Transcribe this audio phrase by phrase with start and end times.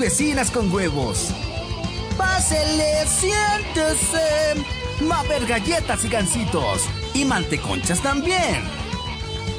[0.00, 1.28] vecinas con huevos.
[2.16, 4.54] Pásele, siéntese.
[5.08, 6.86] Va a haber galletas y gancitos.
[7.14, 8.62] Y manteconchas también.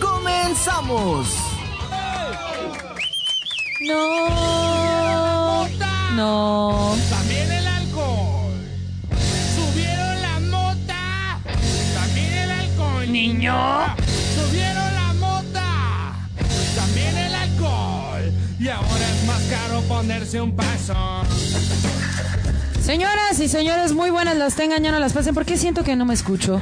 [0.01, 1.27] ¡Comenzamos!
[3.81, 5.67] No.
[6.15, 6.95] No.
[7.09, 8.53] También el alcohol.
[9.55, 11.39] Subieron la mota.
[11.93, 13.11] También el alcohol.
[13.11, 13.95] Niño.
[14.35, 16.13] Subieron la mota.
[16.75, 18.33] También el alcohol.
[18.59, 18.90] Y ahora
[19.87, 20.93] ponerse un paso.
[22.81, 26.05] Señoras y señores, muy buenas las tengan, ya no las pasen, porque siento que no
[26.05, 26.61] me escucho.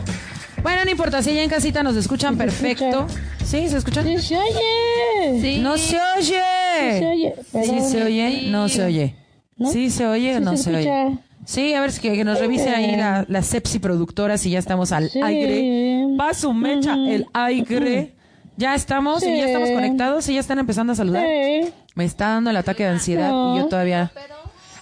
[0.61, 3.07] Bueno, no importa, si ya en casita nos escuchan perfecto.
[3.45, 3.69] ¿Sí?
[3.69, 4.05] ¿Se escuchan?
[4.05, 5.41] Sí se oye.
[5.41, 5.59] Sí.
[5.61, 6.41] No se oye.
[6.81, 7.33] Sí se oye.
[7.37, 7.91] Sí Perdón.
[7.91, 9.15] se oye, no se oye.
[9.57, 9.71] ¿No?
[9.71, 11.17] Sí se oye, Sí no se se, oye.
[11.45, 14.59] Sí, a ver si que, que nos revise ahí la, la Sepsi productora si ya
[14.59, 15.19] estamos al Sí.
[15.23, 16.05] aire.
[16.19, 18.13] Va su mecha el aire.
[18.57, 19.51] Ya estamos, y ya Sí.
[19.51, 21.25] estamos conectados y ya están empezando a saludar.
[21.25, 21.69] Sí.
[21.95, 23.55] Me está dando el ataque de ansiedad No.
[23.55, 24.11] y yo todavía.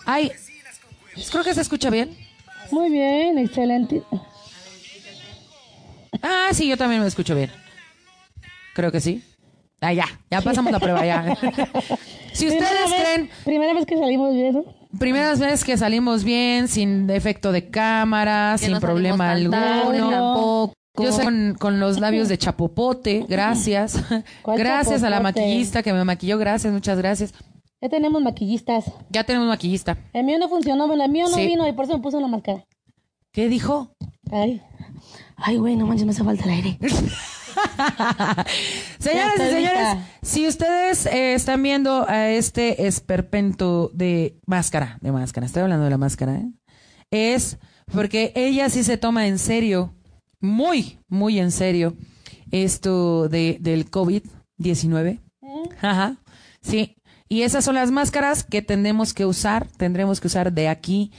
[0.06, 0.32] Ay,
[1.32, 2.16] creo que se escucha bien.
[2.72, 4.04] Muy bien, excelente.
[6.22, 7.52] Ah, sí, yo también me escucho bien.
[8.74, 9.24] Creo que sí.
[9.82, 11.36] Ah, ya, ya pasamos la prueba ya.
[12.34, 14.66] si ustedes Primera vez- creen, Primera vez que salimos bien, ¿no?
[14.98, 19.98] primeras veces que salimos bien, sin efecto de cámara, Que sin no problema tan tarde
[20.00, 20.10] alguno.
[20.10, 20.74] tampoco.
[21.04, 24.04] Yo sé con, con los labios de chapopote, gracias.
[24.42, 27.34] ¿Cuál Gracias a la maquillista que me maquilló, gracias, muchas gracias.
[27.82, 28.86] Ya tenemos maquillistas.
[29.10, 29.98] Ya tenemos maquillista.
[30.14, 31.46] El mío no funcionó, bueno, el mío no Sí.
[31.46, 32.66] vino y por eso me puso una máscara.
[33.32, 33.92] ¿Qué dijo?
[34.32, 34.62] Ay.
[35.36, 36.80] Ay, güey, no manches, me hace falta el aire.
[39.00, 40.08] Señoras y señores, lista.
[40.22, 45.90] si ustedes eh, están viendo a este esperpento de máscara, de máscara, estoy hablando de
[45.92, 46.48] la máscara, ¿eh?
[47.12, 47.58] es
[47.94, 49.94] porque ella sí se toma en serio,
[50.40, 51.96] muy, muy en serio,
[52.52, 55.20] esto de, del COVID-19.
[55.82, 56.18] Ajá,
[56.62, 56.98] sí.
[57.30, 61.12] Y esas son las máscaras que tendremos que usar, tendremos que usar de aquí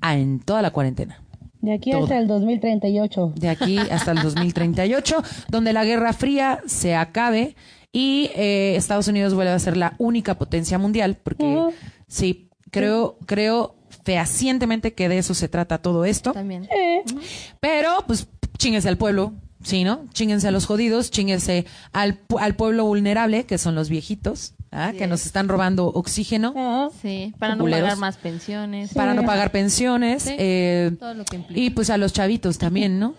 [0.00, 1.22] a en toda la cuarentena.
[1.60, 2.02] De aquí Todo.
[2.04, 3.32] hasta el 2038.
[3.36, 7.56] de aquí hasta el 2038, donde la Guerra Fría se acabe
[7.92, 11.70] y eh, Estados Unidos vuelve a ser la única potencia mundial, porque
[12.08, 16.32] sí, creo, creo fehacientemente que de eso se trata todo esto.
[16.32, 16.68] También.
[17.60, 18.28] Pero, pues,
[18.58, 20.04] chinguense al pueblo, ¿sí, no?
[20.12, 24.92] Chinguense a los jodidos, chinguense al, pu- al pueblo vulnerable, que son los viejitos, ¿ah?
[24.96, 26.90] que nos están robando oxígeno.
[27.02, 28.92] Sí, para no pagar más pensiones.
[28.94, 30.22] para no pagar pensiones.
[30.24, 30.34] Sí.
[30.38, 31.60] eh, Todo lo que implica.
[31.60, 33.14] Y pues a los chavitos también, ¿no?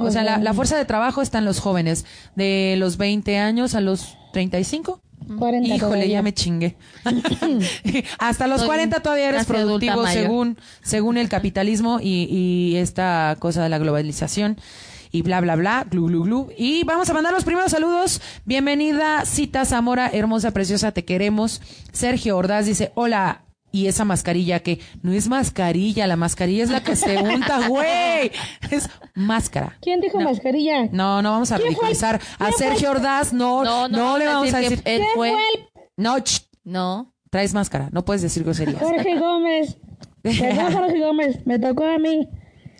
[0.00, 3.76] O sea, la, la fuerza de trabajo está en los jóvenes, de los 20 años
[3.76, 5.00] a los 35.
[5.36, 6.06] 40 Híjole, todavía.
[6.06, 6.76] ya me chingué.
[8.18, 13.62] Hasta los Soy 40 todavía eres productivo según, según el capitalismo y, y esta cosa
[13.62, 14.58] de la globalización
[15.10, 16.48] y bla, bla, bla, glu, glu, glu.
[16.56, 18.20] Y vamos a mandar los primeros saludos.
[18.44, 21.60] Bienvenida, Cita Zamora, hermosa, preciosa, te queremos.
[21.92, 23.42] Sergio Ordaz dice, hola.
[23.70, 28.30] Y esa mascarilla que no es mascarilla, la mascarilla es la que se unta, güey.
[28.70, 29.76] Es máscara.
[29.82, 30.86] ¿Quién dijo mascarilla?
[30.90, 34.18] No, no vamos a ¿Quién fue el- ridiculizar a Sergio Ordaz, no, no, No, no,
[34.18, 34.80] le vamos a decir.
[34.84, 35.34] él ¿Quién fue.
[35.96, 37.12] No, ch, No.
[37.30, 38.80] traes máscara, no puedes decir groserías.
[38.80, 39.76] Jorge Gómez?
[40.24, 42.28] Jorge Gómez, me tocó a mí.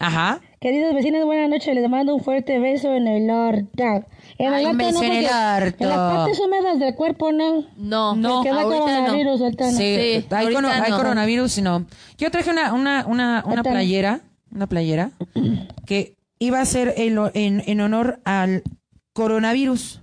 [0.00, 0.40] Ajá.
[0.60, 1.72] Queridos vecinos, buenas noches.
[1.74, 4.04] Les mando un fuerte beso en el orto.
[4.38, 5.84] En Ay, el orto.
[5.84, 7.64] En las partes húmedas del cuerpo, no.
[7.76, 8.16] No.
[8.16, 8.42] No.
[8.42, 9.44] Que coronavirus, no.
[9.44, 9.70] ahorita no.
[9.70, 10.96] Sí, Sí, hay, ahorita cono- hay no.
[10.96, 11.86] coronavirus y no.
[12.18, 14.20] Yo traje una, una, una, una playera,
[14.52, 15.12] una playera,
[15.86, 18.64] que iba a ser en, en, en honor al
[19.12, 20.02] coronavirus.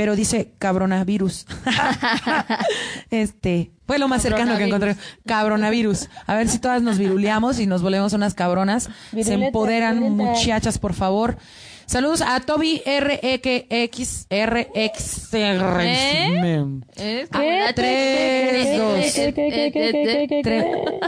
[0.00, 1.44] Pero dice cabronavirus.
[3.10, 4.96] este, fue lo más cercano que encontré.
[5.26, 6.08] Cabronavirus.
[6.26, 8.88] A ver si todas nos viruleamos y nos volvemos unas cabronas.
[9.22, 10.30] Se empoderan, viruleta.
[10.30, 11.36] muchachas, por favor.
[11.84, 16.80] Saludos a Toby RX, RX, ¿Eh?
[16.96, 17.60] Es como ¿Qué?
[17.60, 18.98] la- Tres, Eh, dos.
[18.98, 20.64] eh, ¿Qué, qué, qué, eh, qué, eh, qué, eh, qué, tres.
[20.64, 21.00] qué?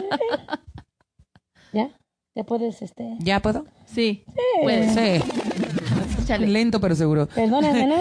[1.73, 1.89] ¿Ya?
[2.35, 3.17] ¿Ya puedes, este...?
[3.21, 3.65] ¿Ya puedo?
[3.95, 4.25] Sí.
[4.63, 4.89] Puede.
[5.19, 5.25] Sí.
[6.39, 7.27] Lento pero seguro.
[7.27, 7.97] Perdóname, ¿no?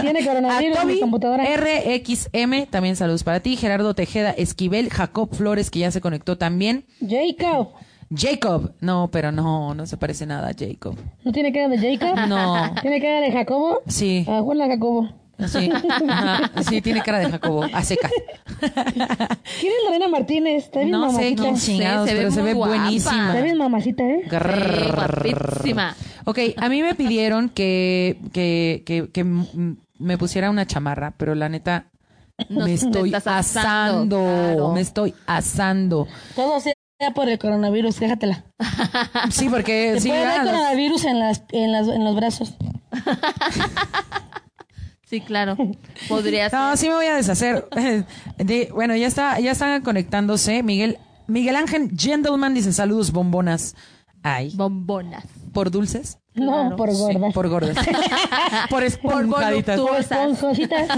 [0.00, 1.44] Tiene coronavirus en mi Toby computadora.
[1.56, 3.56] RXM, también saludos para ti.
[3.56, 6.84] Gerardo Tejeda Esquivel, Jacob Flores, que ya se conectó también.
[7.00, 7.68] Jacob.
[8.14, 10.96] Jacob, no, pero no, no se parece nada a Jacob.
[11.24, 12.18] ¿No tiene cara de Jacob?
[12.28, 12.74] No.
[12.82, 13.82] ¿Tiene cara de Jacobo?
[13.86, 15.08] Sí, Ah, hola, Jacobo.
[15.48, 15.70] Sí,
[16.08, 18.10] ajá, sí, tiene cara de Jacobo, a secas.
[18.60, 20.64] ¿Quién es Lorena Martínez?
[20.64, 22.76] Está bien No sé quién chingados, se ve pero se ve guapa.
[22.76, 23.28] buenísima.
[23.28, 24.22] Está bien mamacita, ¿eh?
[24.28, 25.94] Sí, guapísima.
[26.24, 29.24] Ok, a mí me pidieron que, que, que,
[29.98, 31.86] me pusiera una chamarra, pero la neta
[32.48, 34.72] me estoy asando, asando, claro.
[34.72, 36.08] me estoy asando.
[36.34, 36.74] Todo sea
[37.14, 38.44] por el coronavirus, déjatela.
[39.30, 42.54] Sí, porque Te sí, puede dar ah, coronavirus en, las, en, las, en los brazos.
[45.10, 45.56] Sí, claro.
[46.08, 46.58] Podría ser.
[46.58, 47.66] No, sí me voy a deshacer.
[48.38, 50.62] De- bueno, ya está, ya están conectándose.
[50.62, 53.74] Miguel, Miguel Ángel Gentleman dice saludos bombonas.
[54.22, 55.24] Ay, Bombonas.
[55.52, 56.18] por dulces.
[56.34, 57.32] No, por Sí, gordas.
[57.34, 57.76] por gordas.
[58.70, 59.80] por esponjaditas.
[59.80, 60.88] Por esponjositas.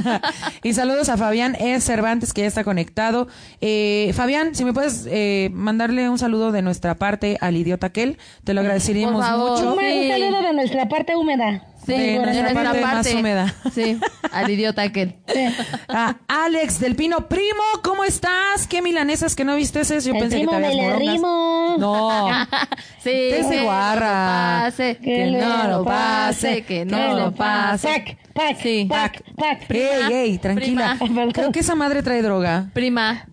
[0.62, 1.81] y saludos a Fabián E.
[1.81, 3.29] Cervantes, que ya está conectado.
[3.61, 8.19] Eh, Fabián, si me puedes eh, mandarle un saludo de nuestra parte al idiota aquel,
[8.44, 9.50] te lo agradeceríamos Por favor.
[9.53, 9.73] mucho.
[9.75, 11.65] Un saludo de nuestra parte húmeda.
[11.84, 13.55] Sí, De nuestra parte más húmeda.
[13.75, 13.99] Sí,
[14.31, 15.17] al idiota aquel.
[15.88, 18.67] Ah, Alex del Pino, primo, ¿cómo estás?
[18.69, 20.00] ¿Qué milanesas que no viste ese?
[20.00, 21.14] Yo El pensé primo que te me habías le morongas.
[21.14, 21.76] rimo.
[21.79, 22.29] No.
[23.02, 24.58] Sí, no guarra.
[24.64, 27.88] lo pase, Que que no lo pase, que no lo pase.
[27.88, 28.87] Pac, pac, Sí.
[28.88, 29.70] pac, pac.
[29.70, 30.96] Ey, ey, tranquila.
[31.00, 31.29] Prima.
[31.32, 32.70] Creo que esa madre trae droga.
[32.73, 33.26] Prima.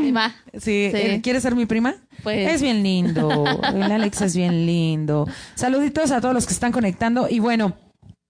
[0.00, 0.34] Prima.
[0.52, 0.92] Sí, Sí.
[0.94, 1.94] eh, ¿quieres ser mi prima?
[2.22, 2.54] Pues.
[2.54, 3.44] Es bien lindo.
[3.74, 5.26] El Alex es bien lindo.
[5.54, 7.28] Saluditos a todos los que están conectando.
[7.28, 7.74] Y bueno,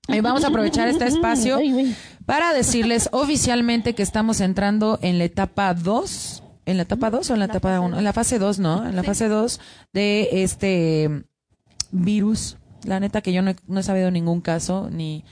[0.08, 1.58] eh, vamos a aprovechar este espacio
[2.26, 6.42] para decirles oficialmente que estamos entrando en la etapa 2.
[6.66, 7.98] ¿En la etapa 2 o en la, etapa 1?
[7.98, 8.86] En la fase 2, ¿no?
[8.86, 9.60] En la fase 2
[9.94, 11.24] de este
[11.90, 12.58] virus.
[12.84, 15.24] La neta que yo no he, no he sabido ningún caso, ni,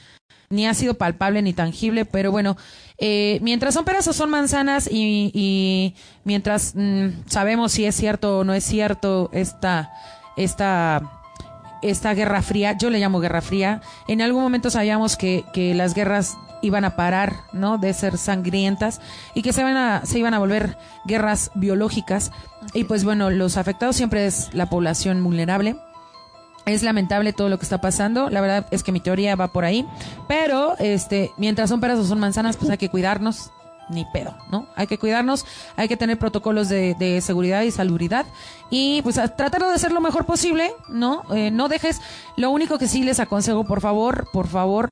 [0.51, 2.57] ni ha sido palpable ni tangible, pero bueno,
[2.99, 5.95] eh, mientras son peras o son manzanas y, y
[6.25, 9.93] mientras mm, sabemos si es cierto o no es cierto esta,
[10.37, 11.03] esta,
[11.83, 15.95] esta guerra fría, yo le llamo guerra fría, en algún momento sabíamos que, que las
[15.95, 17.79] guerras iban a parar, ¿no?
[17.79, 19.01] De ser sangrientas
[19.35, 22.33] y que se, van a, se iban a volver guerras biológicas.
[22.75, 25.77] Y pues bueno, los afectados siempre es la población vulnerable.
[26.67, 28.29] Es lamentable todo lo que está pasando.
[28.29, 29.87] La verdad es que mi teoría va por ahí.
[30.27, 33.51] Pero, este, mientras son peras o son manzanas, pues hay que cuidarnos.
[33.89, 34.67] Ni pedo, ¿no?
[34.75, 35.47] Hay que cuidarnos,
[35.77, 38.27] hay que tener protocolos de, de seguridad y salubridad.
[38.69, 41.23] Y pues a tratar de hacer lo mejor posible, ¿no?
[41.33, 42.01] Eh, no dejes.
[42.37, 44.89] Lo único que sí les aconsejo, por favor, por favor,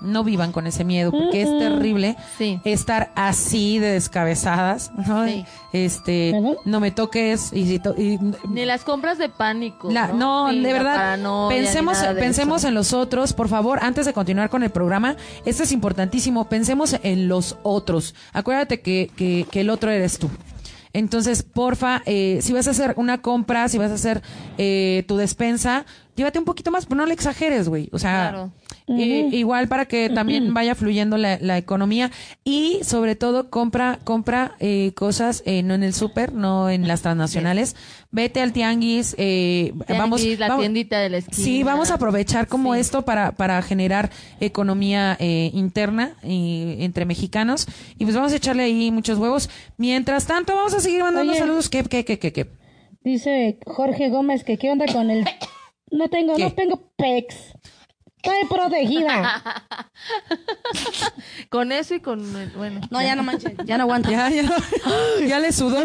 [0.00, 2.60] no vivan con ese miedo, porque es terrible Sí.
[2.64, 5.26] estar así de descabezadas, ¿no?
[5.26, 5.44] Sí.
[5.72, 6.32] Este,
[6.64, 8.18] no me toques y, si to- y
[8.48, 9.90] Ni las compras de pánico.
[9.90, 11.18] la- no, de verdad,
[11.48, 12.68] pensemos, pensemos eso.
[12.68, 16.96] en los otros, por favor, antes de continuar con el programa, esto es importantísimo, pensemos
[17.02, 18.14] en los otros.
[18.32, 20.30] Acuérdate que, que, que el otro eres tú.
[20.94, 24.22] Entonces, porfa, eh, si vas a hacer una compra, si vas a hacer
[24.56, 25.84] eh, tu despensa,
[26.16, 27.90] llévate un poquito más, pero no le exageres, güey.
[27.92, 28.50] O sea, Claro.
[28.88, 32.10] Eh, igual para que también vaya fluyendo la, la economía
[32.44, 37.02] y sobre todo compra compra eh, cosas eh, no en el súper, no en las
[37.02, 37.76] transnacionales.
[38.10, 41.36] Vete al tianguis, eh, vamos, Tianguis, la vamos- tiendita de la esquina.
[41.44, 42.80] Sí, vamos a aprovechar como Sí.
[42.80, 47.66] esto para, para generar economía eh, interna y, entre mexicanos.
[47.98, 49.50] Y pues vamos a echarle ahí muchos huevos.
[49.76, 51.38] Mientras tanto, vamos a seguir mandando Oye.
[51.40, 51.68] saludos.
[51.68, 52.46] ¿Qué, qué, qué, qué, qué?
[53.04, 55.24] Dice Jorge Gómez que qué onda con el...
[55.90, 56.44] No tengo, ¿Qué?
[56.44, 57.34] no tengo pex.
[58.22, 59.40] Estoy protegida.
[61.50, 62.20] Con eso y con.
[62.56, 62.80] Bueno.
[62.90, 63.52] No, ya no manches.
[63.64, 64.10] Ya no aguanto.
[64.10, 64.42] Ya, ya,
[65.26, 65.78] ya le sudó.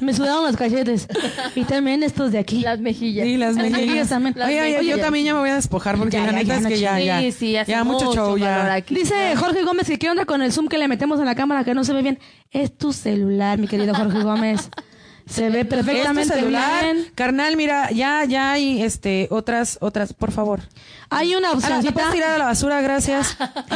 [0.00, 1.08] Me sudaron los cachetes.
[1.54, 2.60] Y también estos de aquí.
[2.60, 3.26] Las mejillas.
[3.26, 4.34] Sí, las mejillas mejillas también.
[4.36, 5.00] Las Oye, oye, yo mejillas.
[5.00, 6.78] también ya me voy a despojar porque Ya, la ya, neta ya, es no que
[6.78, 7.20] ya, ya.
[7.20, 8.74] Sí, sí, hace ya mucho show, ya.
[8.74, 8.94] aquí.
[8.94, 11.64] Dice Jorge Gómez que qué onda con el zoom que le metemos en la cámara
[11.64, 12.18] que no se ve bien.
[12.50, 14.70] Es tu celular, mi querido Jorge Gómez.
[15.28, 17.06] Se ve Este perfectamente celular, bien.
[17.14, 20.60] carnal, mira, ya, ya hay este otras, otras, por favor.
[21.10, 21.92] Hay una Ah, ¿La opcióncita.
[21.92, 22.80] puedes tirar a la basura?
[22.80, 23.36] Gracias.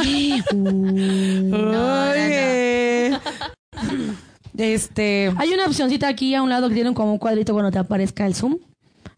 [1.53, 3.19] Oye.
[4.57, 7.79] Este, Hay una opcióncita aquí a un lado que tiene como un cuadrito cuando te
[7.79, 8.57] aparezca el zoom.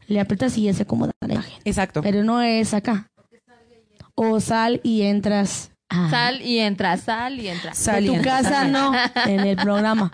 [0.07, 1.53] Le aprietas y ya se acomoda la imagen.
[1.65, 2.01] exacto.
[2.01, 3.09] Pero no es acá.
[4.13, 5.71] O sal y entras.
[5.89, 7.71] a- Sal y entra, sal y entra.
[7.71, 8.91] de Sal y tu casa no,
[9.25, 10.11] en el programa.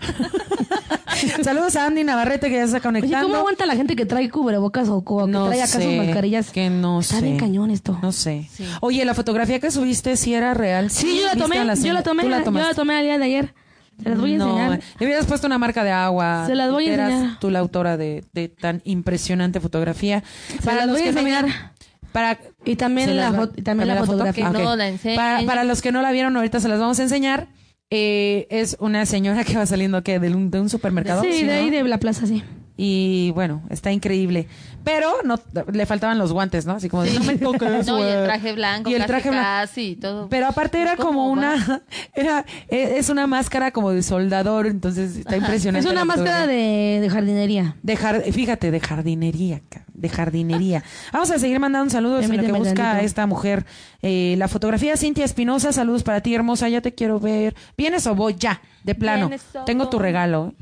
[1.42, 3.26] Saludos a Andy Navarrete que ya se está Oye, conectando.
[3.26, 5.96] ¿cómo aguanta la gente que trae cubrebocas o, o que no trae acá sus sé,
[5.98, 6.50] mascarillas?
[6.50, 7.22] que no Está sé.
[7.22, 7.98] bien cañón esto.
[8.02, 8.48] No sé.
[8.52, 8.64] Sí.
[8.80, 10.90] Oye, la fotografía que subiste sí era real.
[10.90, 13.04] Sí, yo la ¿Viste tomé, a yo la tomé, ¿Tú la yo la tomé el
[13.04, 13.54] día de ayer.
[14.02, 14.80] Se las voy a no, enseñar.
[14.98, 16.44] le hubieras puesto una marca de agua.
[16.46, 17.38] Se las voy a Eras enseñar.
[17.38, 20.22] tú la autora de, de tan impresionante fotografía.
[20.62, 21.44] Se las voy a enseñar.
[21.44, 21.72] tengan-
[22.12, 24.06] para Y también ¿Se la, las y también la foto?
[24.12, 24.48] fotografía.
[24.48, 24.90] Ah, Que no la.
[25.14, 27.48] Para, para los que no la vieron, ahorita se las vamos a enseñar.
[27.90, 30.20] Eh, es una señora que va saliendo ¿qué?
[30.20, 31.22] de un, de un supermercado.
[31.22, 31.52] Sí, ¿sí, de no?
[31.52, 32.42] ahí de la plaza, sí.
[32.82, 34.46] Y bueno, está increíble.
[34.84, 35.38] Pero no
[35.70, 36.72] le faltaban los guantes, ¿no?
[36.76, 38.24] Así como de, no me toques, No, y el güey".
[38.24, 38.88] traje blanco.
[38.88, 39.44] Y el casi, traje blanco.
[39.46, 40.28] Casi, todo.
[40.30, 41.82] Pero aparte era ¿Cómo como una,
[42.14, 45.86] era, e- es una máscara como de soldador, entonces está impresionante.
[45.86, 47.76] Es una máscara de, de jardinería.
[47.82, 49.60] De jar- fíjate, de jardinería,
[49.92, 50.82] de jardinería.
[51.12, 53.04] Vamos a seguir mandando saludos en lo que busca tantito.
[53.04, 53.66] esta mujer.
[54.00, 57.54] Eh, la fotografía Cintia Espinosa, saludos para ti, hermosa, ya te quiero ver.
[57.76, 58.36] ¿Vienes o voy?
[58.38, 59.28] Ya, de plano.
[59.28, 60.52] ¿Vienes o Tengo tu regalo.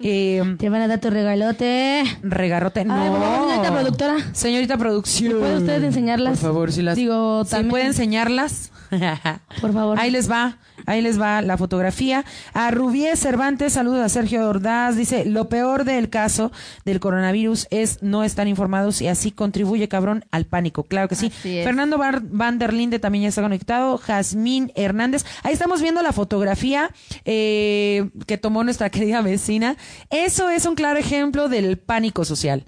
[0.00, 2.02] Eh, Te van a dar tu regalote.
[2.22, 2.82] Regarrote.
[2.82, 2.94] Regarrote, no.
[2.94, 4.16] Ay, por favor, señorita productora.
[4.34, 5.38] Señorita producción.
[5.38, 6.38] ¿Puede usted enseñarlas?
[6.40, 6.96] Por favor, si las.
[6.96, 7.70] Digo, si también.
[7.70, 8.72] puede enseñarlas.
[9.60, 9.98] Por favor.
[9.98, 10.56] Ahí les va,
[10.86, 12.24] ahí les va la fotografía.
[12.52, 16.52] A Rubié Cervantes, saludos a Sergio Ordaz, dice, lo peor del caso
[16.84, 20.84] del coronavirus es no estar informados y así contribuye, cabrón, al pánico.
[20.84, 21.30] Claro que sí.
[21.30, 23.98] Fernando Van der Linde también ya está conectado.
[23.98, 25.24] Jazmín Hernández.
[25.42, 26.90] Ahí estamos viendo la fotografía
[27.24, 29.76] eh, que tomó nuestra querida vecina.
[30.10, 32.64] Eso es un claro ejemplo del pánico social.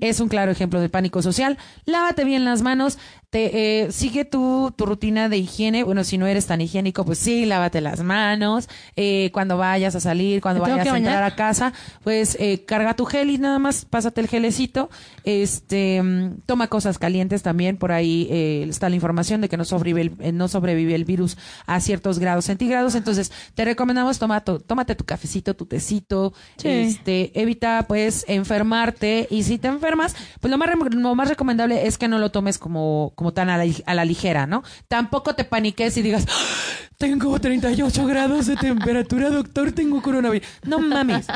[0.00, 1.58] Es un claro ejemplo del pánico social.
[1.84, 2.98] Lávate bien las manos.
[3.30, 5.84] Te, eh, sigue tu, tu rutina de higiene.
[5.84, 8.68] Bueno, si no eres tan higiénico, pues sí, lávate las manos.
[8.96, 11.72] Eh, cuando vayas a salir, cuando ¿Me tengo vayas a entrar a casa,
[12.02, 14.90] pues eh, carga tu gel y nada más pásate el gelecito.
[15.22, 17.76] Este, mm, toma cosas calientes también.
[17.76, 21.04] Por ahí eh, está la información de que no sobrevive, el, eh, no sobrevive el
[21.04, 22.96] virus a ciertos grados centígrados.
[22.96, 26.32] Entonces, te recomendamos toma tu- tómate tu cafecito, tu tecito.
[26.56, 26.66] Sí.
[26.68, 31.96] Este, evita pues enfermarte y si te enfermas, pues lo más, lo más recomendable es
[31.96, 34.62] que no lo tomes como, como tan a la, a la ligera, ¿no?
[34.88, 40.48] Tampoco te paniques y digas, "Ah, tengo 38 grados de temperatura, doctor, tengo coronavirus.
[40.64, 41.26] No mames.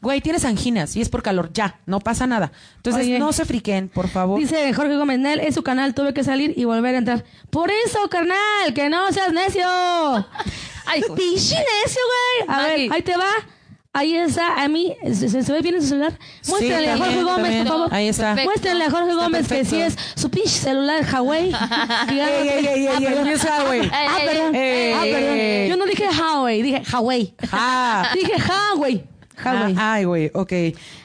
[0.00, 2.50] Güey, tienes anginas y es por calor, ya, no pasa nada.
[2.76, 3.18] Entonces, Oye.
[3.18, 4.40] no se friquen, por favor.
[4.40, 7.24] Dice Jorge Gómez Nel, es su canal, tuve que salir y volver a entrar.
[7.50, 9.66] Por eso, carnal, que no seas necio.
[10.86, 11.02] Ay.
[11.14, 12.00] Pinche necio,
[12.46, 12.48] güey.
[12.48, 12.88] A Maggie.
[12.88, 13.28] ver, ahí te va.
[13.94, 16.18] Ahí está, a mí, ¿se, se ve bien en su celular?
[16.48, 17.64] Muéstrenle a Jorge Gómez, también.
[17.66, 17.94] por favor.
[17.94, 18.34] Ahí está.
[18.42, 21.52] Muéstrenle a Jorge Gómez que sí es su pinche celular Huawei.
[22.08, 23.26] Ey, ey, ey, Ah, ey, perdón.
[23.28, 23.90] ey, esa, güey.
[23.92, 24.54] Ah, perdón.
[24.54, 25.36] Ey, Ah, perdón.
[25.38, 25.68] ey.
[25.68, 27.34] Yo no dije Huawei, dije Huawei.
[27.52, 28.08] Ah.
[28.14, 29.04] Dije Huawei.
[29.44, 29.74] Huawei.
[29.76, 30.52] Ah, ay, güey, ok.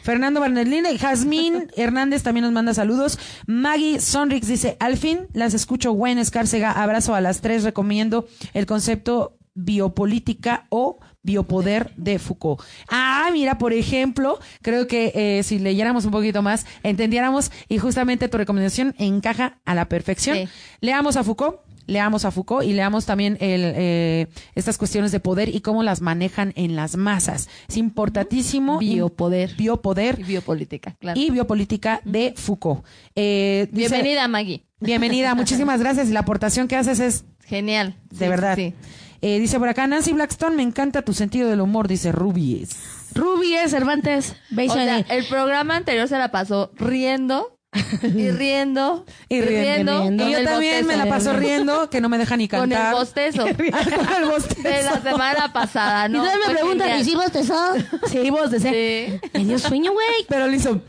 [0.03, 3.19] Fernando Barnelina y Jazmín Hernández también nos manda saludos.
[3.47, 8.65] Maggie Sonrix dice, al fin las escucho, Gwen Escárcega, abrazo a las tres, recomiendo el
[8.65, 12.61] concepto biopolítica o biopoder de Foucault.
[12.89, 18.29] Ah, mira, por ejemplo, creo que eh, si leyéramos un poquito más, entendiéramos y justamente
[18.29, 20.37] tu recomendación encaja a la perfección.
[20.37, 20.47] Sí.
[20.81, 21.57] Leamos a Foucault.
[21.89, 26.01] Leamos a Foucault y leamos también el, eh, estas cuestiones de poder y cómo las
[26.01, 27.47] manejan en las masas.
[27.69, 28.79] Es importantísimo.
[28.79, 29.55] Biopoder.
[29.55, 31.17] Biopoder Y biopolítica, claro.
[31.17, 32.83] y biopolítica de Foucault.
[33.15, 34.63] Eh, dice- Bienvenida, Maggie.
[34.81, 36.09] Bienvenida, muchísimas gracias.
[36.09, 37.95] Y la aportación que haces es Genial.
[38.11, 38.55] de Sí, verdad.
[38.57, 38.73] sí.
[39.21, 42.75] Eh, dice por acá, Nancy Blackstone, me encanta tu sentido del humor, dice Rubies.
[43.15, 47.57] Rubies, Cervantes, O beso en sea, el- programa anterior se la pasó riendo
[48.03, 50.01] y riendo Y riendo.
[50.01, 50.27] riendo.
[50.27, 52.93] Y yo también me la paso riendo, que no me deja ni Con el cantar.
[52.93, 53.43] bostezo.
[53.45, 54.61] Con el bostezo.
[54.61, 56.17] De la semana pasada, ¿no?
[56.17, 56.99] y todavía me Fue preguntan.
[56.99, 57.77] ¿y si vos te sos?
[58.11, 59.19] Sí, vos te sé.
[59.23, 59.29] Sí.
[59.33, 60.25] Me dio sueño, güey.
[60.29, 60.79] Pero le hizo...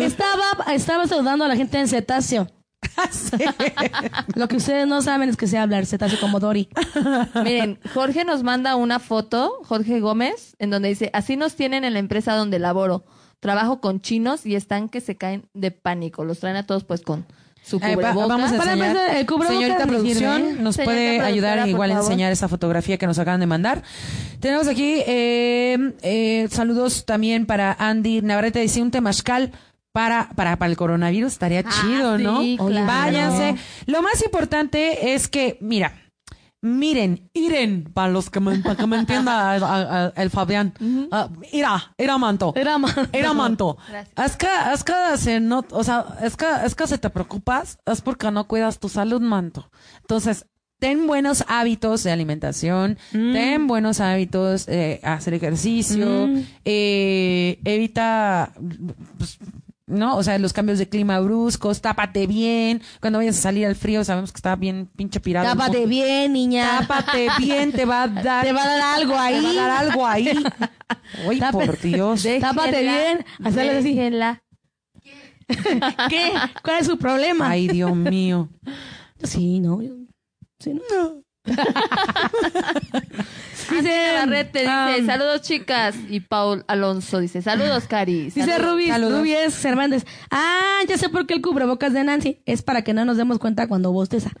[0.00, 2.48] Estaba, estaba saludando a la gente en cetáceo.
[4.34, 6.68] Lo que ustedes no saben es que sé hablar cetáceo como Dory.
[7.44, 11.92] Miren, Jorge nos manda una foto, Jorge Gómez, en donde dice, así nos tienen en
[11.92, 13.04] la empresa donde laboro.
[13.40, 16.24] Trabajo con chinos y están que se caen de pánico.
[16.24, 17.26] Los traen a todos pues con
[17.62, 18.28] su Eh, va- cubrebocas.
[18.28, 18.96] vamos a Para enseñar.
[19.16, 20.56] el cubrebocas Señorita producción, ¿eh?
[20.60, 23.82] nos Señorita puede ayudar igual a enseñar esa fotografía que nos acaban de mandar.
[24.40, 28.60] Tenemos aquí eh, eh, saludos también para Andy Navarrete.
[28.60, 29.52] Dice un temazcal
[29.94, 31.32] para, para, para el coronavirus.
[31.32, 32.40] Estaría Ah, chido, ¿no?
[32.42, 32.86] sí, claro.
[32.86, 33.54] Váyanse.
[33.86, 35.92] Lo más importante es que, mira,
[36.60, 40.74] miren, Iren, para los que me, para que me entienda a- a- a- el Fabián.
[41.12, 42.52] Ah, Ira, Ira Manto.
[42.56, 42.96] Era más.
[43.12, 43.76] Era manto.
[43.88, 44.30] Gracias.
[44.32, 47.78] Es que, es que se no, o sea, es que, es que si te preocupas,
[47.86, 49.70] es porque no cuidas tu salud, manto.
[50.00, 50.46] Entonces,
[50.80, 56.40] ten buenos hábitos de alimentación, ten buenos hábitos, eh, hacer ejercicio, Mm.
[56.64, 58.52] eh, evita,
[59.18, 59.38] pues,
[59.86, 60.16] ¿no?
[60.16, 62.82] O sea, los cambios de clima bruscos, tápate bien.
[63.00, 65.46] Cuando vayas a salir al frío, sabemos que está bien pinche pirado.
[65.46, 66.80] Tápate bien, niña.
[66.80, 68.44] Tápate bien, te va a dar.
[68.44, 69.42] Te va a dar algo te ahí.
[69.44, 70.44] va a dar algo ahí.
[71.26, 72.26] Uy, Tápate- por Dios.
[72.40, 73.24] Tápate bien.
[73.44, 73.94] Hacerle así.
[76.08, 76.32] ¿Qué?
[76.62, 77.50] ¿Cuál es su problema?
[77.50, 78.48] Ay, Dios mío.
[79.22, 79.80] Sí, no.
[80.58, 81.22] Sí, no.
[83.82, 85.94] Dice Navarrete, dice, saludos chicas.
[86.08, 88.24] Y Paul Alonso dice, saludos Cari.
[88.24, 88.72] Dice Saludos.
[88.72, 89.18] Rubí, Saludos.
[89.20, 90.06] Rubí es Cervantes.
[90.30, 92.40] Ah, ya sé por qué el cubrebocas de Nancy.
[92.46, 94.30] Es para que no nos demos cuenta cuando bosteza.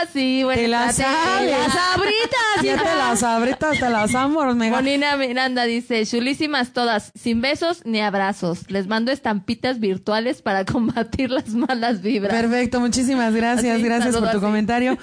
[0.00, 0.62] Ah, sí, bueno.
[0.62, 1.24] Te la estrategia.
[1.24, 1.50] sabes.
[1.50, 2.62] ¡Las abritas!
[2.62, 4.76] Ya te las abritas, te las amo, mega.
[4.76, 8.70] Bonina Miranda dice, chulísimas todas, sin besos ni abrazos.
[8.70, 12.32] Les mando estampitas virtuales para combatir las malas vibras.
[12.32, 14.38] Perfecto, muchísimas gracias, Así, gracias por tu así.
[14.40, 14.96] comentario.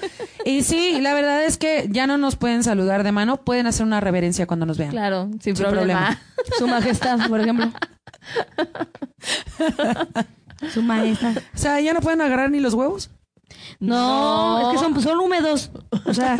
[0.46, 3.86] Y sí, la verdad es que ya no nos pueden saludar de mano, pueden hacer
[3.86, 4.90] una reverencia cuando nos vean.
[4.90, 6.10] Claro, sin, Sin problema.
[6.10, 6.20] problema.
[6.58, 7.72] Su majestad, por ejemplo.
[10.74, 11.36] Su majestad.
[11.54, 13.10] O sea, ya no pueden agarrar ni los huevos.
[13.78, 14.70] No, No.
[14.72, 15.70] es que son, son húmedos.
[16.04, 16.36] O sea,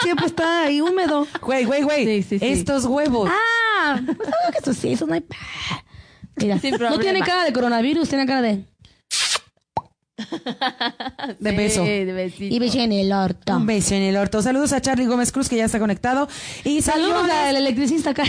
[0.00, 1.26] siempre está ahí húmedo.
[1.42, 2.04] Güey, güey, güey.
[2.06, 2.46] Sí, sí, sí.
[2.46, 3.28] Estos huevos.
[3.32, 5.24] Ah, pues algo que eso sí, eso no hay.
[6.36, 8.64] Mira, Sin no tiene cara de coronavirus, tiene cara de.
[11.38, 11.84] De Sí, beso.
[11.84, 12.54] de besito.
[12.54, 13.56] Y beso en el orto.
[13.56, 14.42] Un beso en el orto.
[14.42, 16.28] Saludos a Charlie Gómez Cruz, que ya está conectado.
[16.64, 18.24] Y Saludos señores- al electricista acá.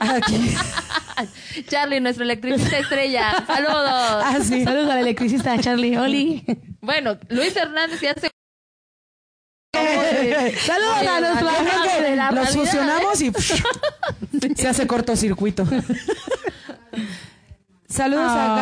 [0.00, 0.54] ¿A quién?
[1.68, 3.44] Charlie, nuestro electricista estrella.
[3.46, 3.74] Saludos.
[3.86, 4.64] Ah, sí.
[4.64, 6.44] Saludos al electricista Charlie Oli.
[6.80, 8.30] Bueno, Luis Hernández ya se...
[10.66, 13.32] Saludos a agente que de la Los Navidad, fusionamos y
[14.56, 15.66] se hace cortocircuito.
[17.92, 18.56] Saludos a Ah.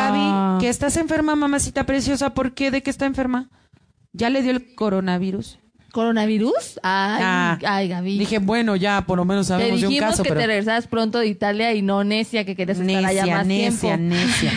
[0.57, 2.33] Gaby, que estás enferma, mamacita preciosa.
[2.33, 2.69] ¿Por qué?
[2.69, 3.49] ¿De qué está enferma?
[4.11, 5.57] ¿Ya le dio el coronavirus?
[5.91, 6.79] ¿Coronavirus?
[6.83, 7.57] Ay, Ah.
[7.65, 8.17] ay, Gaby.
[8.19, 10.41] Dije, bueno, ya por lo menos te sabemos de un caso, que pero...
[10.41, 13.97] te regresaras pronto de Italia y no necia que querías estar allá Necia, más necia,
[13.97, 14.15] tiempo.
[14.15, 14.51] necia.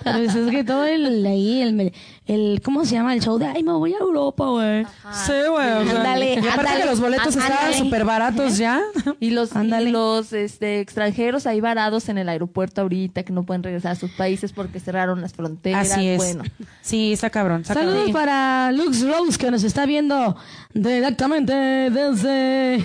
[0.04, 1.92] Pero es es que todo el ahí, el,
[2.26, 3.14] el, ¿cómo se llama?
[3.14, 4.84] El show de, ay, me voy a Europa, güey.
[4.84, 5.68] Sí, güey.
[5.72, 8.80] o sea, Ándale, y aparte ándale, que los boletos estaban súper baratos ya.
[9.20, 9.88] Y los, Ándale.
[9.88, 13.94] y los este, extranjeros ahí varados en el aeropuerto ahorita que no pueden regresar a
[13.94, 15.90] sus países porque cerraron las fronteras.
[15.92, 16.18] Así es.
[16.18, 16.44] Bueno,
[16.82, 17.62] Sí, está cabrón.
[17.62, 18.12] está Saludos cabrón.
[18.12, 20.36] para Lux Rose, que nos está viendo
[20.76, 21.52] directamente
[21.90, 22.84] desde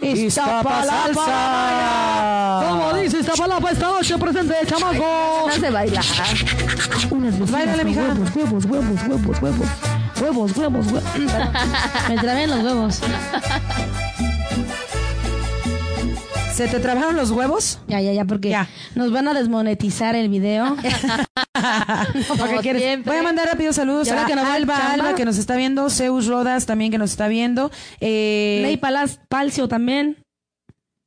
[0.00, 1.10] Iztapalapa.
[1.10, 2.68] Iztapalapa.
[2.68, 5.46] Como dice Iztapalapa esta noche presente, chamaco.
[5.46, 6.04] no se bailar.
[7.10, 8.00] Unas Báilale, mija.
[8.02, 9.68] Huevos, huevos, huevos, huevos, huevos.
[10.20, 11.04] Huevos, huevos, huevos.
[12.08, 13.00] Me trabé en los huevos.
[16.52, 17.78] ¿Se te trabajaron los huevos?
[17.88, 18.68] Ya, ya, ya, porque Ya.
[18.94, 20.76] nos van a desmonetizar el video.
[21.52, 23.04] ¿Para Como qué quieres?
[23.04, 24.92] Voy a mandar rápido saludos a que no va Alba, chamba.
[24.92, 27.70] Alba que nos está viendo, Zeus Rodas también que nos está viendo.
[28.00, 30.18] Eh, Ley Palas, Palcio también.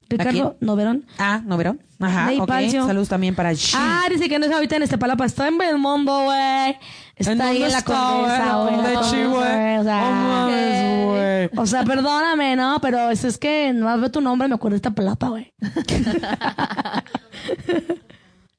[0.07, 1.05] Ricardo Noverón.
[1.17, 1.81] ah, ¿no vieron?
[1.99, 2.47] Ajá, Ley ok.
[2.47, 2.85] Palcio.
[2.85, 3.73] Saludos también para Shi.
[3.75, 6.77] Ah, dice que no está ahorita en este palapa, está en Belmondo, güey.
[7.15, 8.75] Está ¿En ahí en la condesa, güey?
[9.77, 11.49] O sea, mames, güey.
[11.55, 12.79] o sea, perdóname, ¿no?
[12.81, 15.53] Pero es, es que no veo tu nombre, me acuerdo de esta palapa, güey.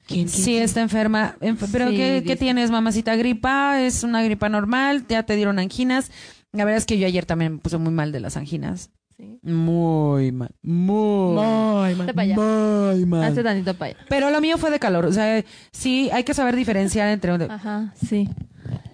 [0.06, 1.34] ¿Quién, Sí, está enferma.
[1.40, 3.16] Enf- ¿Pero Sí, ¿qué, qué tienes, mamacita?
[3.16, 3.80] ¿Gripa?
[3.80, 5.04] ¿Es una gripa normal?
[5.08, 6.12] ¿Ya te dieron anginas?
[6.52, 8.90] La verdad es que yo ayer también me puse muy mal de las anginas.
[9.16, 9.38] Sí.
[9.42, 10.50] Muy mal.
[10.62, 12.36] Muy, para allá.
[12.36, 13.24] muy mal.
[13.24, 13.98] Hazte tantito para allá.
[14.08, 15.06] Pero lo mío fue de calor.
[15.06, 17.32] O sea, sí, hay que saber diferenciar entre...
[17.50, 18.28] Ajá, sí.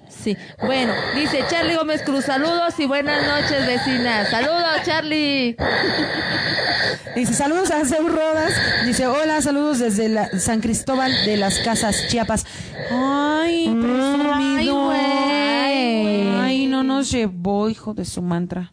[0.08, 0.36] Sí.
[0.64, 4.28] Bueno, dice Charlie Gómez Cruz, saludos y buenas noches, vecinas.
[4.30, 5.56] Saludos, Charlie.
[7.16, 8.52] Dice, saludos a Zeus Rodas.
[8.86, 12.46] Dice, hola, saludos desde la- San Cristóbal de las Casas, Chiapas.
[12.90, 14.84] Ay, presumido.
[14.86, 16.28] güey.
[16.40, 18.72] Ay, no nos llevó, hijo de su mantra.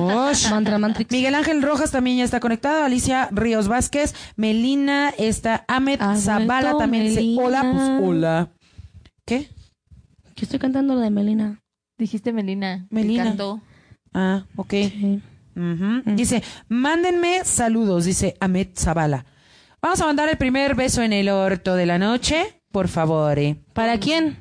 [0.00, 0.50] Osh.
[0.50, 1.10] Mantra, Mantrix.
[1.12, 2.84] Miguel Ángel Rojas también ya está conectado.
[2.84, 4.14] Alicia Ríos Vázquez.
[4.36, 5.64] Melina está.
[5.68, 7.42] Ahmed Ha Zavala vuelto también dice, Melina.
[7.44, 8.48] hola, pues hola.
[9.24, 9.48] ¿Qué?
[10.34, 11.60] Que estoy cantando la de Melina.
[11.98, 12.86] Dijiste Melina.
[12.88, 13.24] que Melina.
[13.24, 13.60] cantó.
[14.12, 14.70] Ah, ok.
[14.70, 15.20] Sí.
[15.56, 16.02] Ujú.
[16.14, 19.24] Dice, mándenme saludos, dice Ahmed Zavala.
[19.80, 23.38] Vamos a mandar el primer beso en el orto de la noche, por favor.
[23.38, 23.56] eh.
[23.72, 24.36] ¿Para quién?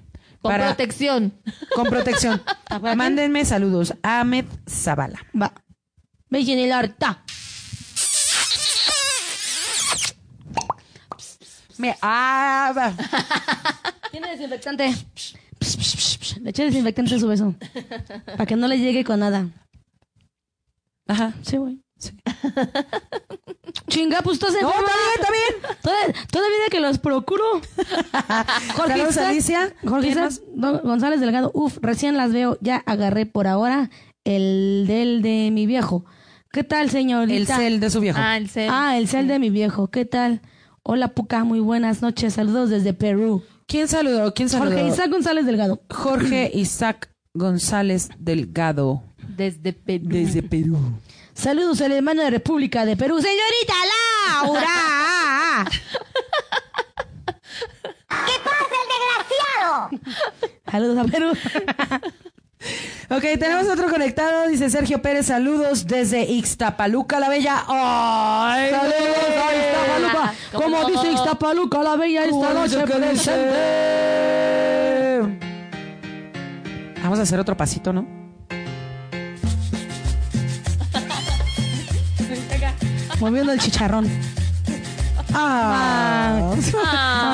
[0.45, 1.33] Con Para- protección.
[1.73, 2.39] Con protección.
[2.95, 3.95] Mándenme saludos.
[4.03, 5.19] Ahmed Zavala.
[5.33, 5.51] Va.
[6.29, 7.23] Beso en el harta.
[11.79, 12.93] Me, ah.
[14.11, 14.93] Tiene desinfectante.
[16.41, 17.55] Le eché desinfectante en su beso.
[18.27, 19.49] Para que no le llegue con nada.
[21.07, 21.33] Ajá.
[21.41, 21.81] Sí, güey.
[23.87, 24.89] Chinga, pues estás No, enferma.
[25.15, 26.13] está bien, está bien.
[26.15, 27.43] Toda, toda vida que los procuro.
[28.75, 29.73] Saludos, Isaac- Alicia.
[29.85, 30.41] Jorge ¿Quién Isaac
[30.83, 31.51] González Delgado.
[31.53, 32.57] Uf, recién las veo.
[32.61, 33.89] Ya agarré por ahora
[34.23, 36.05] el del de mi viejo.
[36.51, 37.57] ¿Qué tal, El señorita?
[37.57, 38.17] cel de su viejo.
[38.21, 38.69] Ah, el cel.
[38.71, 39.89] Ah, el cel de mi viejo.
[39.89, 40.41] ¿Qué tal?
[40.83, 41.43] Hola, Puca.
[41.43, 42.33] Muy buenas noches.
[42.35, 43.43] Saludos desde Perú.
[43.67, 44.33] ¿Quién saludó?
[44.33, 44.71] ¿Quién saludó?
[44.71, 45.81] Jorge Isaac González Delgado.
[45.89, 49.03] Jorge Isaac González Delgado.
[49.35, 50.05] Desde Perú.
[50.07, 50.77] Desde Perú.
[51.35, 53.21] Saludos al hermano de República de Perú.
[53.21, 53.73] ¡Señorita
[54.41, 55.65] Laura!
[58.07, 59.89] ¿Qué pasa, el desgraciado?
[60.71, 61.33] Saludos a Perú.
[63.11, 67.63] Ok, tenemos otro conectado, dice Sergio Pérez, saludos desde Ixtapaluca, la Bella.
[67.67, 68.71] ¡Ay!
[68.71, 68.95] Saludos
[69.37, 70.33] a Ixtapaluca.
[70.53, 73.51] ¿Cómo Como dice Ixtapaluca la bella esta noche presente.
[77.03, 78.24] Vamos a hacer otro pasito, ¿no?
[83.19, 84.09] Moviendo el chicharrón.
[85.33, 86.55] Ah,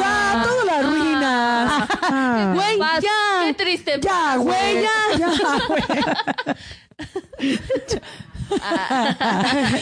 [0.02, 1.88] ya, todo lo arruina.
[2.02, 2.52] Ah.
[2.56, 3.46] Güey, ya.
[3.46, 4.00] Qué triste.
[4.02, 5.30] Ya, güey, ya, ya,
[5.68, 5.82] güey.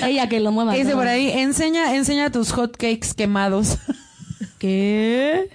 [0.04, 0.74] Ella que lo mueva.
[0.74, 3.78] Dice por ahí, enseña, enseña tus hot cakes quemados.
[4.58, 5.50] ¿Qué?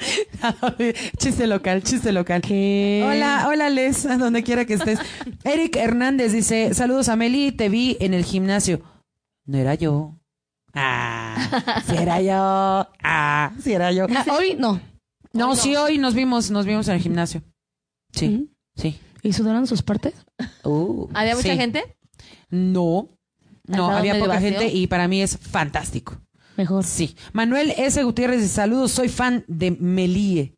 [1.18, 2.40] chiste local, chiste local.
[2.42, 3.04] ¿Qué?
[3.06, 4.98] Hola, hola Les, a donde quiera que estés.
[5.44, 8.80] Eric Hernández dice, saludos a Meli, te vi en el gimnasio.
[9.50, 10.14] No era yo.
[10.74, 11.80] Ah.
[11.84, 12.88] Si era yo.
[13.02, 14.06] Ah, si era yo.
[14.14, 14.80] Ah, Hoy no.
[15.32, 17.42] No, sí, hoy nos vimos, nos vimos en el gimnasio.
[18.12, 18.96] Sí, sí.
[19.24, 20.14] ¿Y sudaron sus partes?
[20.62, 21.58] Uh, ¿Había mucha sí.
[21.58, 21.96] gente?
[22.48, 23.08] No.
[23.66, 24.50] No, ¿Estaba había poca vacío?
[24.50, 26.20] gente y para mí es fantástico.
[26.56, 26.84] Mejor.
[26.84, 27.16] Sí.
[27.32, 28.00] Manuel S.
[28.04, 30.54] Gutiérrez, saludos, soy fan de Melie.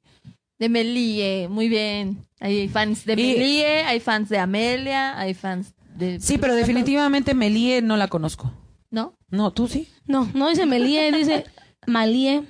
[0.59, 2.27] De Melie, muy bien.
[2.41, 6.21] Hay fans de Y- Melie, hay fans de Amelia, hay fans de...
[6.21, 8.53] Sí, pero definitivamente Melie no la conozco.
[8.93, 9.17] ¿No?
[9.31, 9.89] No, ¿tú sí?
[10.07, 11.45] No, no dice Melie, dice
[11.89, 12.45] Malie.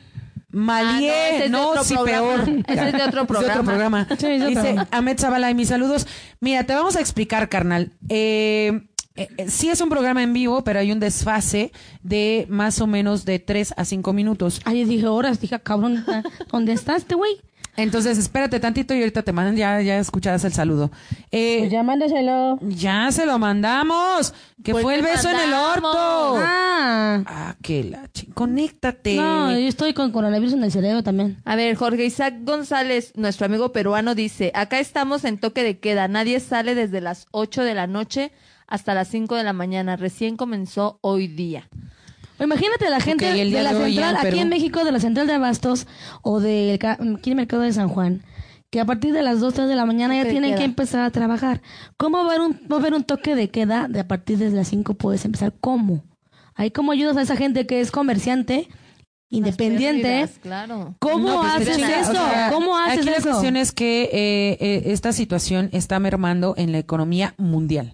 [0.50, 2.44] Malie, Ah, es no, otro sí, programa.
[2.44, 2.64] peor.
[2.68, 3.62] Ese es de otro Es programa.
[3.64, 4.06] programa.
[4.10, 4.88] Sí, es de otro Dice programa.
[4.90, 6.06] Ahmed Zavala y mis saludos.
[6.40, 7.92] Mira, te vamos a explicar, carnal.
[8.10, 8.82] Eh,
[9.16, 11.72] eh, eh, sí es un programa en vivo, pero hay un desfase
[12.02, 14.60] de más o menos de 3 a 5 minutos.
[14.64, 16.04] Ay, dije horas, dije, cabrón,
[16.50, 17.40] ¿dónde está este güey?
[17.76, 20.90] Entonces, espérate tantito y ahorita te mandan, ya, ya escucharás el saludo.
[21.30, 22.58] Eh, Pues ya mándeselo.
[22.60, 24.34] ya se lo mandamos.
[24.62, 26.36] Que Pues fue el beso en el orto.
[26.38, 27.22] Ah.
[27.26, 29.16] Ah, que la Conéctate.
[29.16, 31.38] No, yo estoy con coronavirus en el cerebro también.
[31.46, 36.08] A ver, Jorge Isaac González, nuestro amigo peruano, dice, acá estamos en toque de queda,
[36.08, 38.32] nadie sale desde las 8 de la noche
[38.72, 41.68] hasta las 5 de la mañana, recién comenzó hoy día.
[42.40, 44.48] Imagínate la gente Ok, el día de la de hoy ya central, en aquí en
[44.48, 45.86] México, de la central de Abastos
[46.22, 48.22] o del aquí en el mercado de San Juan,
[48.70, 50.58] que a partir de las 2, 3 de la mañana ya tienen queda.
[50.58, 51.60] que empezar a trabajar.
[51.98, 54.38] ¿Cómo va a haber un, va a haber un toque de queda de a partir
[54.38, 55.52] de las 5 puedes empezar?
[55.60, 56.02] ¿Cómo?
[56.54, 58.68] Ahí cómo ayudas a esa gente que es comerciante,
[59.28, 60.02] independiente.
[60.02, 60.94] Pérdidas, claro.
[60.98, 62.10] ¿Cómo No, pues, haces eso?
[62.10, 63.18] o sea, ¿Cómo haces aquí eso?
[63.18, 67.92] la cuestión es que eh, eh, esta situación está mermando en la economía mundial,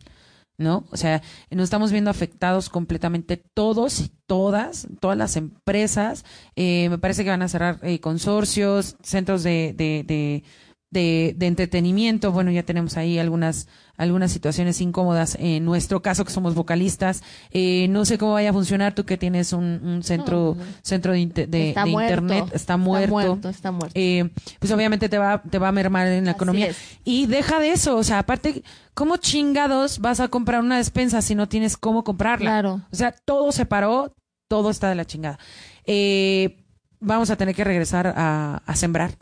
[0.59, 0.85] ¿no?
[0.91, 6.25] O sea, nos estamos viendo afectados completamente todos y todas, todas las empresas.
[6.57, 10.43] Eh, me parece que van a cerrar eh, consorcios, centros de, de, de,
[10.91, 12.33] de, de entretenimiento.
[12.33, 15.37] Bueno, ya tenemos ahí algunas algunas situaciones incómodas.
[15.41, 18.95] En nuestro caso, que somos vocalistas, eh, no sé cómo vaya a funcionar.
[18.95, 20.71] Tú que tienes un, un centro No, no.
[20.83, 22.13] centro de, de- Está de muerto.
[22.15, 23.05] internet, está muerto.
[23.19, 23.93] Está muerto, está muerto.
[23.97, 26.67] Eh, pues obviamente te va, te va a mermar en la Así economía.
[26.69, 26.77] es.
[27.05, 28.63] Y deja de eso, o sea, aparte,
[28.95, 32.51] ¿cómo chingados vas a comprar una despensa si no tienes cómo comprarla?
[32.51, 32.81] Claro.
[32.93, 34.15] O sea, todo se paró,
[34.49, 35.41] todo está de la chingada.
[35.87, 36.57] Eh,
[37.01, 39.13] vamos a tener que regresar a, a sembrar.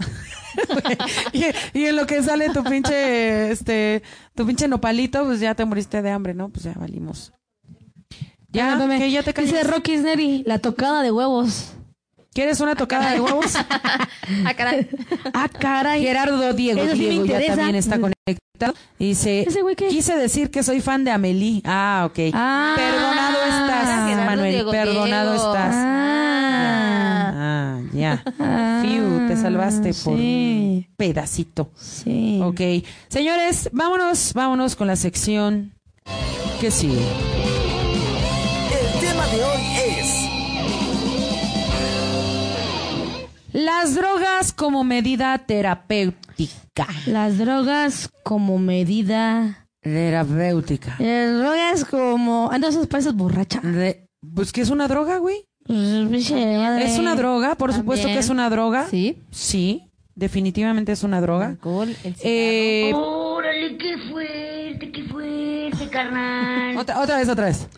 [1.33, 1.45] y,
[1.79, 4.03] y en lo que sale tu pinche, este,
[4.35, 6.49] tu pinche nopalito, pues ya te moriste de hambre, ¿no?
[6.49, 7.33] Pues ya valimos.
[8.51, 9.71] Ya, que ya te Dice callas.
[9.71, 11.73] Rocky Sneri, la tocada de huevos.
[12.33, 13.55] ¿Quieres una tocada de huevos?
[14.45, 14.89] Ah, caray.
[15.33, 16.03] Ah, caray.
[16.03, 18.75] Gerardo Diego, Eso sí me Diego ya también está conectado.
[18.99, 19.47] Dice,
[19.89, 21.63] quise decir que soy fan de Amelie.
[21.65, 22.19] Ah, ok.
[22.35, 22.75] Ah.
[22.77, 25.55] perdonado estás, Gerardo Manuel, Diego perdonado Diego.
[25.55, 25.75] estás.
[25.77, 26.16] Ah.
[27.97, 28.25] Ah, ya.
[28.39, 30.87] Ah, Fiu, te salvaste por sí.
[30.89, 31.71] un pedacito.
[31.77, 32.41] Sí.
[32.43, 32.61] Ok.
[33.09, 35.73] Señores, vámonos, vámonos con la sección
[36.61, 36.95] que sigue.
[38.71, 39.63] El tema de hoy
[39.99, 40.27] es
[43.53, 46.87] Las drogas como medida terapéutica.
[47.07, 49.67] Las drogas como medida.
[49.81, 50.97] Terapéutica.
[50.99, 52.49] Las drogas como.
[52.53, 53.61] Ah, Entonces pareces borracha.
[53.63, 55.47] Re- pues, ¿qué es una droga, güey?
[55.67, 56.31] Pues.
[56.31, 58.17] Es una droga, por supuesto También.
[58.19, 58.87] que es una droga.
[58.89, 59.19] Sí.
[59.31, 59.83] Sí,
[60.15, 61.47] definitivamente es una droga.
[61.49, 62.15] Alcohol, el.
[62.23, 66.77] Eh, Órale, qué fuerte, qué fuerte, carnal.
[66.77, 67.69] otra, otra vez, otra vez.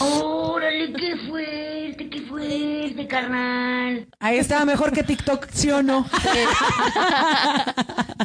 [0.00, 2.21] Órale, qué fuerte, qué
[2.58, 4.08] fuerte, carnal.
[4.20, 6.06] Ahí está, mejor que TikTok, ¿sí o no?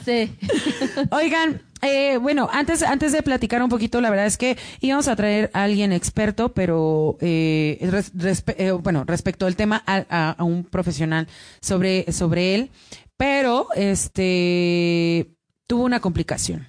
[0.05, 0.31] Sí.
[1.11, 5.15] Oigan, eh, bueno, antes, antes de platicar un poquito, la verdad es que íbamos a
[5.17, 7.77] traer a alguien experto, pero eh,
[8.15, 11.27] respe- eh, bueno, respecto al tema, a, a- a un profesional
[11.61, 12.71] sobre, sobre él,
[13.17, 15.27] pero este
[15.67, 16.67] tuvo una complicación.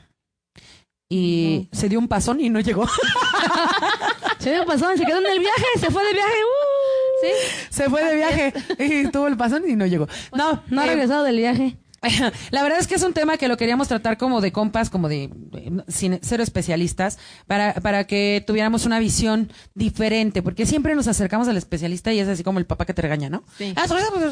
[1.11, 2.87] Y se dio un pasón y no llegó.
[4.38, 6.33] Se dio pasón, se quedó en el viaje, se fue de viaje.
[6.33, 6.67] ¡uh!
[7.20, 7.28] Sí.
[7.70, 10.07] se fue de viaje y tuvo el pasón y no llegó.
[10.37, 11.76] No, No ha eh, regresado del viaje.
[12.51, 15.09] La verdad es que es un tema que lo queríamos tratar como de compas, como
[15.09, 21.09] de, de- sin ser especialistas, para, para que tuviéramos una visión diferente, porque siempre nos
[21.09, 23.43] acercamos al especialista y es así como el papá que te regaña, ¿no?
[23.57, 23.73] Sí.
[23.77, 23.87] Ah,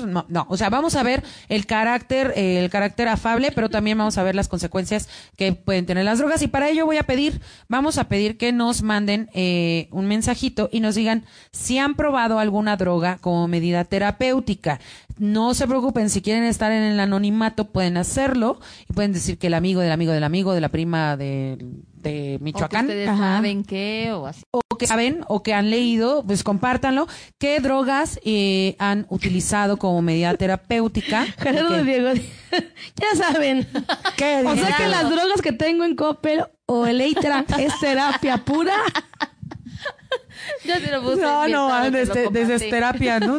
[0.07, 3.99] No, no, o sea, vamos a ver el carácter, eh, el carácter afable, pero también
[3.99, 7.03] vamos a ver las consecuencias que pueden tener las drogas y para ello voy a
[7.03, 11.95] pedir, vamos a pedir que nos manden eh, un mensajito y nos digan si han
[11.97, 14.81] probado alguna droga como medida terapéutica.
[15.19, 19.47] No se preocupen, si quieren estar en el anonimato pueden hacerlo y pueden decir que
[19.47, 21.57] el amigo del amigo del amigo de la prima de,
[21.95, 23.37] de O que Michoacán ustedes Ajá.
[23.37, 24.43] saben qué o así.
[24.51, 27.09] o que saben o que han leído, pues compártanlo.
[27.39, 31.25] ¿Qué drogas eh, han utilizado como medida terapéutica?
[31.39, 32.11] Gerardo Diego.
[32.53, 33.67] ya saben.
[34.17, 38.39] ¿Qué O sea que las drogas que tengo en Coppel o el Eitra es terapia
[38.45, 38.75] pura.
[40.65, 43.35] Yo sí lo puse No, no, desde, terapia, ¿no?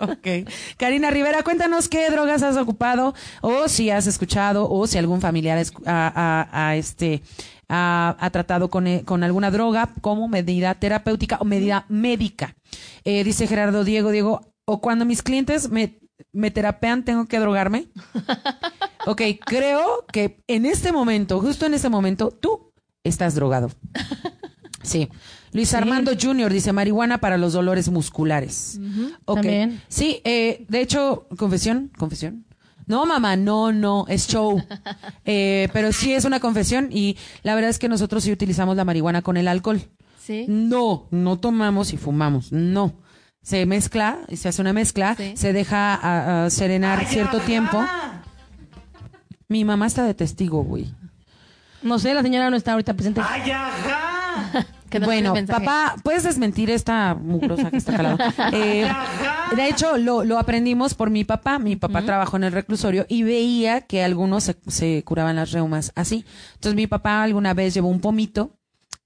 [0.00, 0.48] Ok.
[0.76, 5.62] Karina Rivera, cuéntanos qué drogas has ocupado o si has escuchado o si algún familiar
[5.86, 7.22] ha- ha, este,
[7.68, 12.56] ha, ha tratado con, eh, con alguna droga como medida terapéutica o medida médica.
[13.04, 15.98] Eh, dice Gerardo Diego, Diego, o cuando mis clientes me,
[16.32, 17.86] me terapean, tengo que drogarme.
[19.08, 22.72] Ok, creo que en este momento, justo en este momento, tú
[23.04, 23.70] estás drogado.
[24.86, 25.08] Sí.
[25.52, 26.52] Luis Armando Jr.
[26.52, 28.78] dice marihuana para los dolores musculares.
[29.24, 29.36] Ok.
[29.42, 29.80] También.
[29.88, 32.44] Sí, eh, de hecho, confesión, confesión.
[32.86, 34.62] No, mamá, no, no, es show.
[35.24, 38.84] Eh, pero sí es una confesión y la verdad es que nosotros sí utilizamos la
[38.84, 39.80] marihuana con el alcohol.
[40.22, 40.44] Sí.
[40.48, 42.94] No, no tomamos y fumamos, no.
[43.42, 45.32] Se mezcla, y se hace una mezcla, Sí.
[45.36, 47.84] se deja a- a serenar cierto tiempo.
[49.48, 50.92] Mi mamá está de testigo, güey.
[51.82, 53.20] No sé, la señora no está ahorita presente.
[54.90, 58.32] Que nos bueno, papá, puedes desmentir esta mugrosa que está acá al lado?
[58.52, 58.88] Eh,
[59.56, 61.58] de hecho, lo, lo aprendimos por mi papá.
[61.58, 65.90] Mi papá trabajó en el reclusorio y veía que algunos se, se curaban las reumas
[65.96, 66.24] así.
[66.54, 68.52] Entonces, mi papá alguna vez llevó un pomito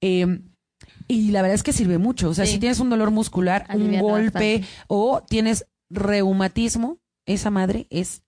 [0.03, 0.41] eh,
[1.09, 2.29] y la verdad es que sirve mucho.
[2.29, 2.53] O sea, Sí.
[2.53, 4.65] si tienes un dolor muscular, Aliviana un golpe bastante.
[4.87, 8.23] o tienes reumatismo, esa madre es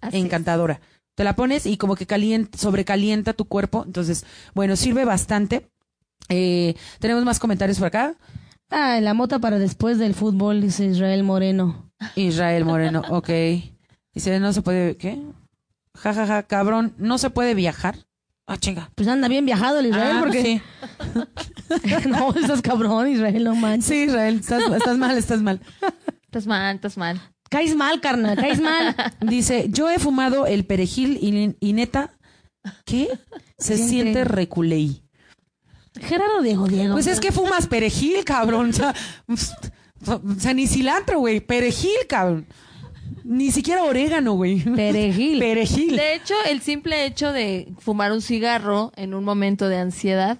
[0.00, 0.24] Así es.
[0.24, 0.80] encantadora.
[1.14, 3.84] Te la pones y como que calienta, sobrecalienta tu cuerpo.
[3.86, 5.68] Entonces, bueno, sirve bastante.
[6.28, 8.14] Eh, tenemos más comentarios por acá.
[8.70, 11.90] Ah, la mota para después del fútbol, dice Israel Moreno.
[12.16, 13.30] Israel Moreno, ok.
[14.14, 15.18] Dice, no se puede, ¿qué?
[15.94, 17.96] Ja, ja, ja, cabrón, no se puede viajar.
[18.46, 18.90] Ah, chinga.
[18.94, 20.62] Pues anda bien viajado el Israel, Ah, porque sí.
[22.08, 23.84] no, estás cabrón, Israel, no manches.
[23.86, 25.60] Sí, Israel, estás, estás mal, estás mal.
[26.24, 27.20] Estás mal, estás mal.
[27.50, 28.94] Caes mal, carnal, caes mal.
[29.20, 32.10] Dice, yo he fumado el perejil y, y neta,
[32.84, 33.08] ¿qué?
[33.58, 35.02] Se Siente- siente reculei.
[36.00, 36.94] Gerardo Diego, Diego.
[36.94, 38.70] Pues es que fumas perejil, cabrón.
[38.70, 38.94] O sea,
[40.06, 41.40] o sea, ni cilantro, güey.
[41.40, 42.46] Perejil, cabrón.
[43.24, 44.60] Ni siquiera orégano, güey.
[44.60, 45.38] Perejil.
[45.38, 45.96] Perejil.
[45.96, 50.38] De hecho, el simple hecho de fumar un cigarro en un momento de ansiedad,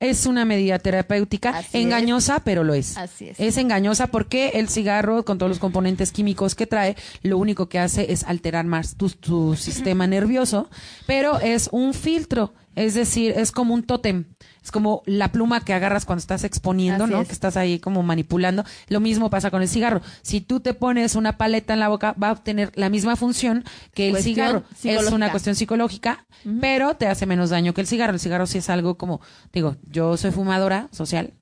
[0.00, 2.96] Es una medida terapéutica Así engañosa, pero lo es.
[2.96, 3.38] así es.
[3.38, 7.78] Es engañosa porque el cigarro, con todos los componentes químicos que trae, lo único que
[7.78, 10.68] hace es alterar más tu, tu sistema nervioso,
[11.06, 14.24] pero es un filtro, es decir, es como un tótem,
[14.62, 17.20] es como la pluma que agarras cuando estás exponiendo, Así ¿no?
[17.20, 17.26] es.
[17.28, 18.64] Que estás ahí como manipulando.
[18.88, 20.00] Lo mismo pasa con el cigarro.
[20.22, 23.64] Si tú te pones una paleta en la boca, va a obtener la misma función
[23.94, 24.64] que el Cuestión cigarro.
[24.84, 26.26] Es una cuestión psicológica,
[26.60, 28.12] pero te hace menos daño que el cigarro.
[28.14, 29.20] El cigarro sí es algo como,
[29.52, 31.34] digo, yo soy fumadora social,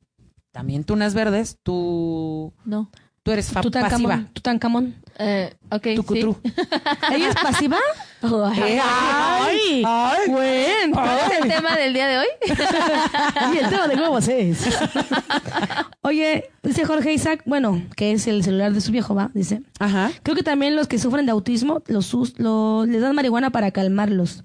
[0.53, 2.91] también tú unas verdes, tú, No.
[3.23, 4.11] tú eres fa- Tutankamón.
[4.11, 4.31] pasiva.
[4.33, 4.95] Tutankamón.
[5.23, 6.27] Eh, ok, Tu sí.
[7.13, 7.77] ¿Ella es pasiva?
[8.23, 10.93] Eh, ay, ay, Buen.
[10.93, 12.27] ¿Cuál es el tema del día de hoy?
[13.55, 14.65] Y el tema de huevos es.
[16.03, 19.63] Oye, dice Jorge Isaac, bueno, que es el celular de su viejo, va, dice.
[19.79, 20.11] Ajá.
[20.23, 23.71] Creo que también los que sufren de autismo los, us- lo- les dan marihuana para
[23.71, 24.43] calmarlos.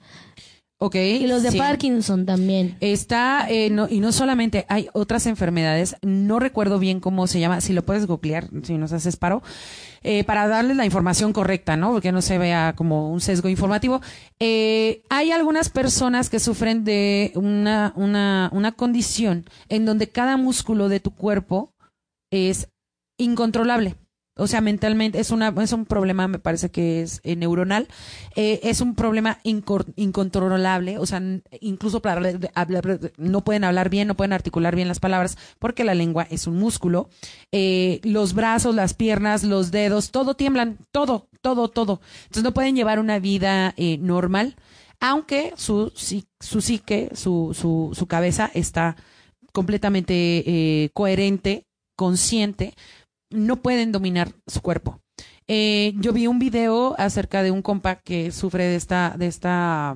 [0.77, 0.95] Ok.
[0.95, 1.57] Y los de sí.
[1.57, 2.75] Parkinson también.
[2.81, 7.61] Está, eh, no, y no solamente, hay otras enfermedades, no recuerdo bien cómo se llama,
[7.61, 9.41] si lo puedes googlear, si nos haces paro,
[10.03, 11.93] eh, para darles la información correcta, ¿no?
[11.93, 14.01] Porque no se vea como un sesgo informativo.
[14.39, 20.89] Eh, hay algunas personas que sufren de una, una, una condición en donde cada músculo
[20.89, 21.73] de tu cuerpo
[22.31, 22.67] es
[23.17, 23.95] incontrolable.
[24.37, 27.87] O sea, mentalmente es una es un problema, me parece que es eh, neuronal,
[28.35, 31.21] Eh, es un problema incontrolable, o sea,
[31.61, 32.21] incluso para
[33.17, 36.57] no pueden hablar bien, no pueden articular bien las palabras porque la lengua es un
[36.59, 37.09] músculo.
[37.53, 42.01] Eh, los brazos, las piernas, los dedos, todo tiemblan, todo, todo, todo.
[42.23, 44.55] Entonces no pueden llevar una vida normal,
[44.99, 48.97] aunque su su psique, su su su cabeza está
[49.53, 52.73] completamente coherente, consciente,
[53.29, 55.01] no pueden dominar su cuerpo.
[55.47, 59.95] Eh, yo vi un video acerca de un compa que sufre de esta, de esta,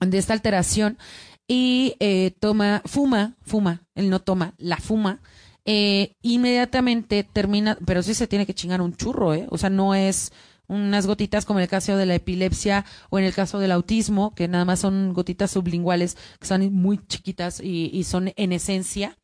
[0.00, 0.98] de esta alteración
[1.46, 5.20] y eh, toma, fuma, fuma, él no toma, la fuma.
[5.64, 9.46] eh, inmediatamente termina, pero sí se tiene que chingar un churro, ¿eh?
[9.50, 10.32] O sea, no es
[10.66, 14.34] unas gotitas como en el caso de la epilepsia o en el caso del autismo,
[14.34, 19.18] que nada más son gotitas sublinguales, que son muy chiquitas y, y son en esencia.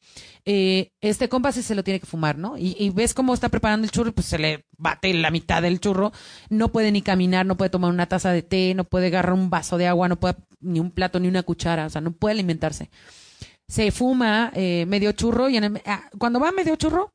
[0.45, 2.57] Eh, este compa sí se lo tiene que fumar, ¿no?
[2.57, 5.63] Y, y ves cómo está preparando el churro y pues se le bate la mitad
[5.63, 6.13] del churro.
[6.49, 9.51] No puede ni caminar, no puede tomar una taza de té, no puede agarrar un
[9.51, 12.35] vaso de agua, no puede ni un plato ni una cuchara, o sea, no puede
[12.35, 12.91] alimentarse.
[13.69, 17.13] Se fuma eh, medio churro y ah, cuando va medio churro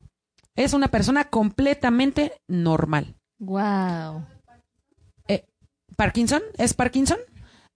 [0.54, 3.14] es una persona completamente normal.
[3.38, 4.24] Wow.
[5.96, 6.42] ¿Parkinson?
[6.58, 7.16] ¿Es Parkinson?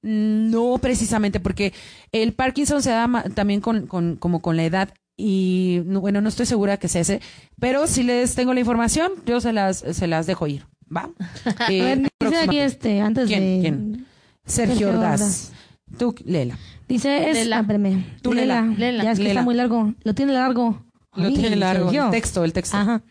[0.02, 1.72] No precisamente, porque
[2.12, 6.28] el Parkinson se da también con, con- como con la edad y no- bueno, no
[6.28, 7.20] estoy segura que sea ese,
[7.58, 10.66] pero si les tengo la información, yo se las, se las dejo ir.
[10.94, 11.08] ¿Va?
[11.70, 13.40] Eh, A ver, dice próxima- aquí este, antes ¿Quién?
[13.40, 13.58] de...
[13.60, 14.06] ¿Quién?
[14.44, 15.20] Sergio Sergio Ordaz.
[15.20, 15.52] Ordaz.
[15.98, 16.58] Tú, Lela.
[16.88, 17.36] Dice, es...
[17.36, 17.58] Lela.
[17.58, 18.04] ah, espérame.
[18.22, 18.62] Tú, Lela.
[18.62, 19.04] Lela.
[19.04, 19.40] Ya es que Lela.
[19.40, 19.94] está muy largo.
[20.02, 20.82] Lo tiene largo.
[21.14, 21.84] Lo Ay, tiene largo.
[21.86, 22.04] Sergio.
[22.06, 22.76] El texto, el texto.
[22.76, 23.02] Ajá.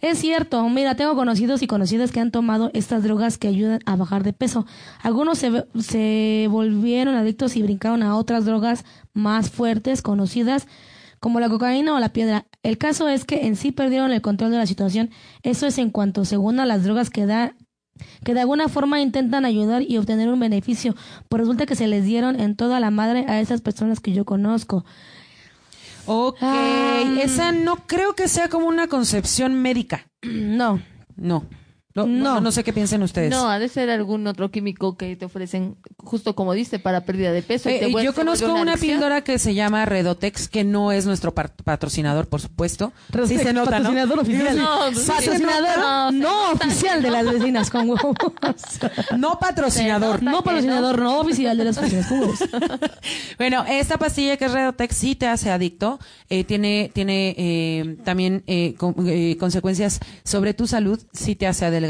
[0.00, 3.96] Es cierto, mira, tengo conocidos y conocidas que han tomado estas drogas que ayudan a
[3.96, 4.66] bajar de peso.
[5.02, 10.68] Algunos se, se volvieron adictos y brincaron a otras drogas más fuertes, conocidas,
[11.20, 12.46] como la cocaína o la piedra.
[12.62, 15.10] El caso es que en sí perdieron el control de la situación.
[15.42, 17.54] Eso es en cuanto, según a las drogas que da
[18.24, 20.94] que de alguna forma intentan ayudar y obtener un beneficio,
[21.28, 24.24] pero resulta que se les dieron en toda la madre a esas personas que yo
[24.24, 24.84] conozco.
[26.10, 27.04] Ok, Ah.
[27.22, 30.06] esa no creo que sea como una concepción médica.
[30.22, 30.80] No,
[31.16, 31.44] No.
[31.94, 32.34] No, No.
[32.34, 33.30] no, no sé qué piensen ustedes.
[33.30, 37.32] No, ha de ser algún otro químico que te ofrecen, justo como dice, para pérdida
[37.32, 37.70] de peso.
[37.70, 41.34] y Eh, te yo conozco una píldora que se llama Redotex, que no es nuestro
[41.34, 42.92] patrocinador, por supuesto.
[43.26, 43.88] sí se nota, ¿no?
[43.90, 44.56] patrocinador oficial.
[44.58, 48.14] No, sí, patrocinador no, no, oficial de las vecinas con huevos.
[49.16, 50.22] No patrocinador.
[50.22, 52.38] no patrocinador no oficial de las vecinas con huevos.
[53.38, 55.98] Bueno, esta pastilla que es Redotex sí te hace adicto.
[56.28, 61.00] eh, tiene tiene eh, también eh, con- eh, consecuencias sobre tu salud.
[61.12, 61.87] Sí te hace adelgazar.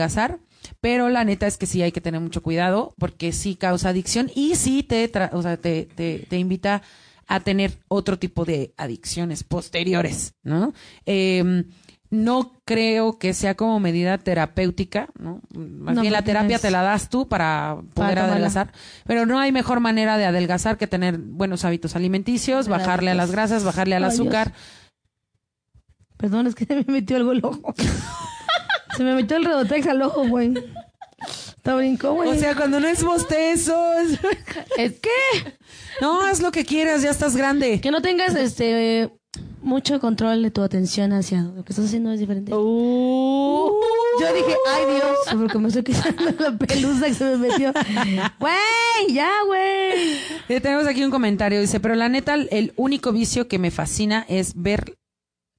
[0.80, 4.30] Pero la neta es que sí hay que tener mucho cuidado porque sí causa adicción
[4.34, 6.82] y sí te, tra- o sea, te, te, te invita
[7.26, 10.72] a tener otro tipo de adicciones posteriores, ¿no?
[11.06, 11.64] Eh,
[12.10, 15.42] no creo que sea como medida terapéutica, ¿no?
[15.54, 18.72] Más No, bien la terapia te la das tú para poder adelgazar,
[19.06, 23.30] pero no hay mejor manera de adelgazar que tener buenos hábitos alimenticios, bajarle a las
[23.30, 24.20] grasas, bajarle al Ay, Dios.
[24.20, 24.52] azúcar.
[26.16, 27.74] Perdón, es que me metió algo el ojo.
[28.96, 30.54] Se me metió el redotex al ojo, güey.
[31.56, 32.30] Está brincó, güey.
[32.30, 33.76] O sea, cuando no es bostezo,
[34.76, 35.54] es- que
[36.00, 37.80] no, haz lo que quieras, ya estás grande.
[37.80, 39.10] que no tengas este
[39.60, 42.54] mucho control de tu atención hacia lo que estás haciendo es diferente.
[42.54, 43.70] Uh.
[44.20, 47.72] Yo dije, ay Dios, porque me estoy quitando la pelusa que se me metió.
[48.40, 50.18] Güey, ya, güey.
[50.48, 54.24] Eh, tenemos aquí un comentario, dice, pero la neta, el único vicio que me fascina
[54.28, 54.97] es ver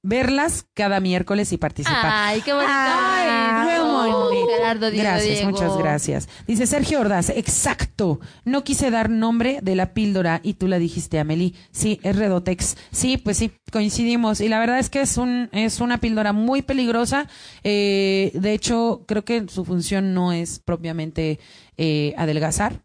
[0.02, 2.00] verlas cada miércoles y participar.
[2.04, 2.72] Ay, qué bonito.
[2.72, 4.46] Ay, qué bonito.
[4.48, 5.50] Gerardo Diego Gracias, Diego.
[5.50, 6.28] muchas gracias.
[6.46, 8.20] Dice Sergio Ordaz, exacto.
[8.44, 11.54] No quise dar nombre de la píldora y tú la dijiste, Amelie.
[11.70, 12.76] Sí, es Redotex.
[12.90, 14.40] Sí, pues sí, coincidimos.
[14.40, 17.28] Y la verdad es que es un es una píldora muy peligrosa.
[17.62, 21.38] Eh, de hecho, creo que su función no es propiamente
[21.76, 22.82] eh, adelgazar,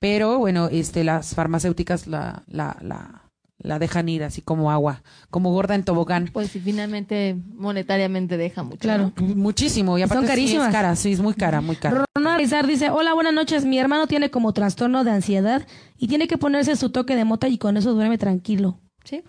[0.00, 3.27] pero bueno, este las farmacéuticas la la la
[3.58, 6.30] la dejan ir así como agua, como gorda en tobogán.
[6.32, 8.78] Pues sí, finalmente monetariamente deja mucho.
[8.78, 9.12] Claro.
[9.16, 9.26] ¿no?
[9.34, 9.98] Muchísimo.
[9.98, 10.68] Y aparte sí carísimas.
[10.68, 12.04] es cara, sí, es muy cara, muy cara.
[12.14, 13.64] Ronald Rizar dice, hola, buenas noches.
[13.64, 15.66] Mi hermano tiene como trastorno de ansiedad
[15.98, 18.80] y tiene que ponerse su toque de mota y con eso duerme tranquilo.
[19.04, 19.22] Sí.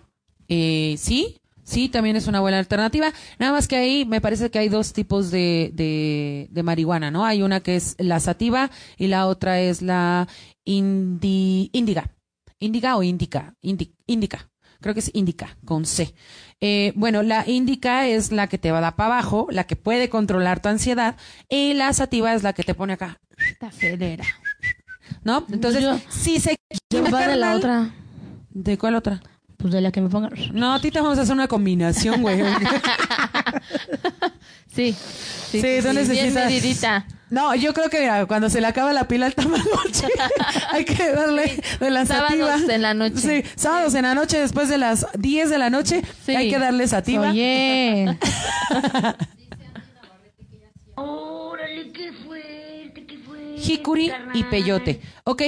[0.48, 3.12] Eh, sí, sí, también es una buena alternativa.
[3.38, 7.24] Nada más que ahí me parece que hay dos tipos de, de, de marihuana, ¿no?
[7.24, 10.28] Hay una que es la sativa y la otra es la
[10.64, 12.10] indi, índiga.
[12.60, 14.48] Índiga o índica, Indi- índica.
[14.80, 16.14] Creo que es índica, con C.
[16.60, 19.76] Eh, bueno, la índica es la que te va a dar para abajo, la que
[19.76, 21.16] puede controlar tu ansiedad,
[21.50, 23.20] y la sativa es la que te pone acá,
[23.58, 24.24] Te acelera.
[25.22, 25.44] ¿no?
[25.50, 26.56] Entonces, Yo- si se
[26.90, 27.90] Yo va de la otra,
[28.50, 29.20] ¿De cuál otra?
[29.58, 30.30] pues de la que me ponga.
[30.54, 32.40] No, a ti te vamos a hacer una combinación, güey.
[34.74, 34.92] Sí.
[35.50, 37.06] Sí, Sí, tú Bien necesitas- medidita.
[37.30, 40.04] No, yo creo que mira, cuando se le acaba la pila al Tamagotchi,
[40.70, 42.48] hay que darle de la sativa.
[42.48, 43.16] Sábados en la noche.
[43.16, 46.34] Sí, sábados en la noche, después de las 10 de la noche, Sí.
[46.34, 47.30] hay que darle sativa.
[47.30, 48.18] Oye,
[50.96, 53.58] Órale, qué fuerte, qué fuerte.
[53.60, 55.00] Jicuri y peyote.
[55.24, 55.42] Ok,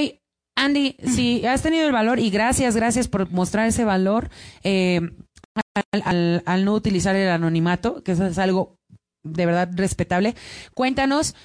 [0.55, 4.29] Andy, si has tenido el valor, y gracias, gracias por mostrar ese valor
[4.63, 5.01] eh,
[5.91, 8.77] al, al- al no utilizar el anonimato, que eso es algo
[9.23, 10.35] de verdad respetable.
[10.73, 11.35] Cuéntanos.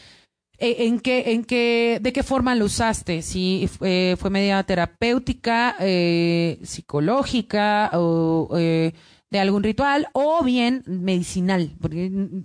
[0.59, 3.23] Eh, ¿En qué, en qué, de qué forma lo usaste?
[3.23, 8.93] Si eh, fue media terapéutica, eh, psicológica o eh,
[9.31, 12.45] de algún ritual o bien medicinal, porque mm,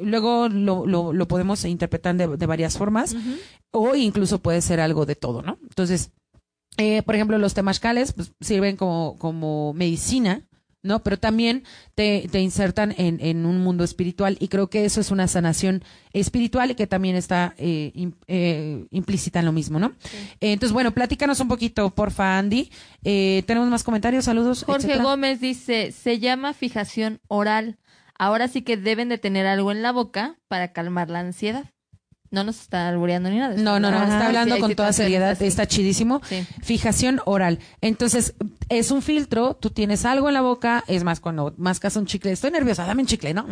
[0.00, 3.16] luego lo, lo, lo podemos interpretar de, de varias formas
[3.70, 5.58] o incluso puede ser algo de todo, ¿no?
[5.62, 6.12] Entonces,
[6.76, 10.42] eh, por ejemplo, los temazcales pues, sirven como, como medicina,
[10.84, 11.02] ¿no?
[11.02, 11.64] Pero también
[11.96, 15.82] te, te insertan en, en un mundo espiritual y creo que eso es una sanación
[16.12, 17.90] espiritual y que también está eh,
[18.28, 19.88] eh, implícita en lo mismo, ¿no?
[20.40, 22.70] Eh, entonces, bueno, platícanos un poquito, porfa, Andy.
[23.02, 24.62] Eh, Tenemos más comentarios, saludos.
[24.64, 25.02] Jorge etcétera?
[25.04, 27.78] Gómez dice, se llama fijación oral.
[28.16, 31.73] Ahora sí que deben de tener algo en la boca para calmar la ansiedad.
[32.34, 33.54] No nos está albureando ni nada.
[33.54, 35.44] No, no, no, está sí, hablando con toda seriedad, así.
[35.44, 36.20] está chidísimo.
[36.28, 36.44] Sí.
[36.62, 37.60] Fijación oral.
[37.80, 38.34] Entonces,
[38.68, 42.32] es un filtro, tú tienes algo en la boca, es más, cuando mascas un chicle,
[42.32, 43.46] estoy nerviosa, dame un chicle, ¿no?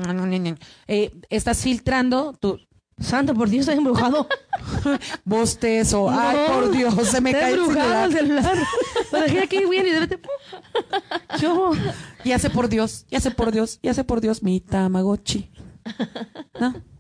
[0.89, 2.59] Eh, estás filtrando tu
[2.99, 4.27] Santo, por Dios, estoy embrujado.
[5.25, 8.59] bostezo, ay, No, por Dios, se me cae embrujado el celular.
[9.13, 10.19] Lo dejé aquí y de repente...
[10.19, 11.41] ¡pum!
[11.41, 11.71] Yo...
[12.25, 15.53] Ya sé por Dios, ya sé por Dios, ya sé por Dios, mi Tamagotchi.
[16.61, 16.92] ¿No?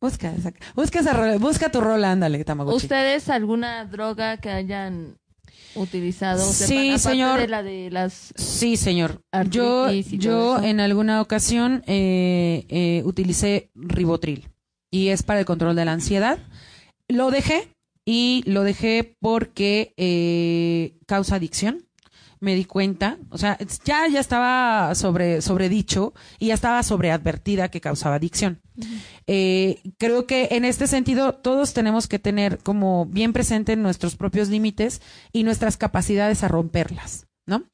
[0.00, 2.76] Busca esa, busca esa rola, busca tu rola, ándale, Tamagotchi.
[2.76, 5.18] ¿Ustedes alguna droga que hayan
[5.74, 6.44] utilizado?
[6.44, 7.40] Sí, aparte señor.
[7.40, 8.32] de la de las...
[8.36, 9.20] Sí, señor.
[9.50, 14.48] Yo, yo en alguna ocasión eh, eh, utilicé ribotril
[14.90, 16.38] y es para el control de la ansiedad.
[17.08, 17.68] Lo dejé
[18.04, 21.87] y lo dejé porque eh, causa adicción.
[22.40, 27.80] Me di cuenta, o sea, ya, ya estaba sobre, sobredicho y ya estaba sobreadvertida que
[27.80, 28.60] causaba adicción.
[29.26, 34.48] Eh, creo que en este sentido todos tenemos que tener como bien presente nuestros propios
[34.48, 37.64] límites y nuestras capacidades a romperlas, ¿no?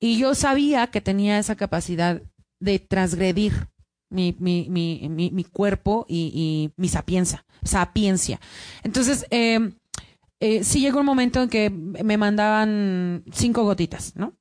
[0.00, 2.22] Y yo sabía que tenía esa capacidad
[2.60, 3.68] de transgredir
[4.08, 8.40] mi, mi, mi, mi, mi cuerpo y, y mi sapienza, sapiencia.
[8.82, 9.72] Entonces, eh,
[10.46, 14.34] eh, sí llegó un momento en que me mandaban cinco gotitas, ¿no?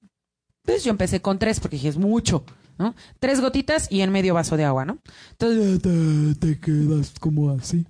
[0.64, 2.44] Entonces yo empecé con tres porque dije, es mucho,
[2.78, 2.96] ¿no?
[3.20, 5.00] Tres gotitas y en medio vaso de agua, ¿no?
[5.32, 7.86] Entonces te, te quedas como así.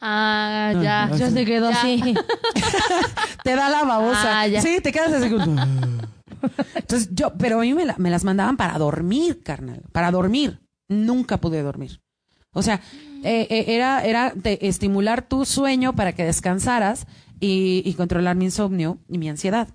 [0.00, 1.06] Ah, No, ya.
[1.06, 2.02] no, Ya se quedó así.
[3.42, 4.40] Te da la babosa.
[4.40, 4.60] Ah, ya.
[4.60, 5.44] Sí, te quedas así como...
[6.74, 10.60] Entonces yo, pero a mí me, la- me las mandaban para dormir, carnal, para dormir.
[10.88, 12.00] Nunca pude dormir.
[12.52, 12.80] O sea,
[13.22, 17.06] eh, eh, era, era de estimular tu sueño para que descansaras
[17.44, 19.68] y, y controlar mi insomnio y mi ansiedad.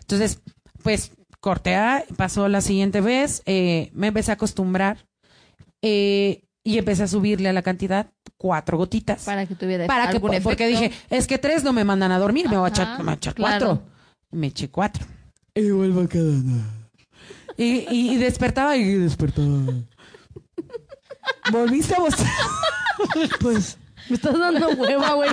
[0.00, 0.40] Entonces,
[0.82, 1.76] pues corté
[2.16, 5.06] pasó la siguiente vez, eh, me empecé a acostumbrar
[5.82, 9.24] eh, y empecé a subirle a la cantidad cuatro gotitas.
[9.24, 10.82] Para que tuviera Para que, algún porque efecto.
[10.82, 13.14] dije, es que tres no me mandan a dormir, me voy a echar, voy a
[13.14, 13.66] echar claro.
[13.66, 13.86] cuatro.
[14.30, 15.06] Me eché cuatro.
[15.54, 16.42] Y vuelvo a quedar.
[17.56, 19.48] Y, y, y despertaba y despertaba.
[21.52, 22.32] Volviste a bostezar.
[23.40, 25.30] Pues, me estás dando hueva, güey.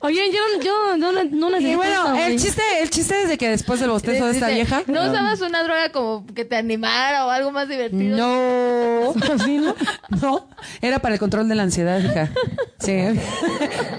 [0.00, 3.38] Oye, yo, yo no, no, no necesito Y bueno, el chiste, el chiste es de
[3.38, 4.82] que después del bostezo de esta vieja.
[4.86, 8.16] ¿No usabas una droga como que te animara o algo más divertido?
[8.16, 9.74] No, ¿Así, no?
[10.20, 10.48] no,
[10.80, 12.30] era para el control de la ansiedad, hija.
[12.78, 12.98] Sí.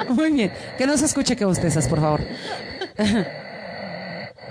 [0.10, 0.52] Muy bien.
[0.78, 2.22] Que no se escuche que bostezas, por favor.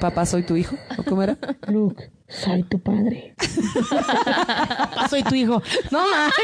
[0.01, 0.77] Papá, soy tu hijo.
[0.99, 1.37] ¿O cómo era?
[1.69, 3.35] Luke, soy tu padre.
[3.91, 5.63] Papá, soy tu hijo.
[5.91, 6.35] No, mames.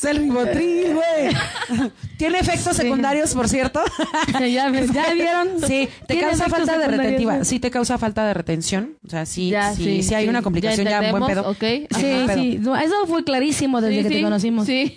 [0.00, 1.90] Es el ribotril, güey.
[2.16, 3.82] Tiene efectos secundarios, por cierto.
[4.50, 5.48] ya, ves, ¿ya vieron?
[5.66, 7.44] Sí, te causa falta de retentiva.
[7.44, 8.96] Sí, te causa falta de retención.
[9.06, 11.50] O sea, sí, Ya, sí, sí, sí, hay una complicación ya, buen entendemos, pedo.
[11.50, 11.86] ok.
[11.90, 12.34] Ajá, Sí, pedo.
[12.34, 12.58] sí.
[12.60, 14.66] No, eso fue clarísimo desde Sí, que te conocimos.
[14.66, 14.96] Sí.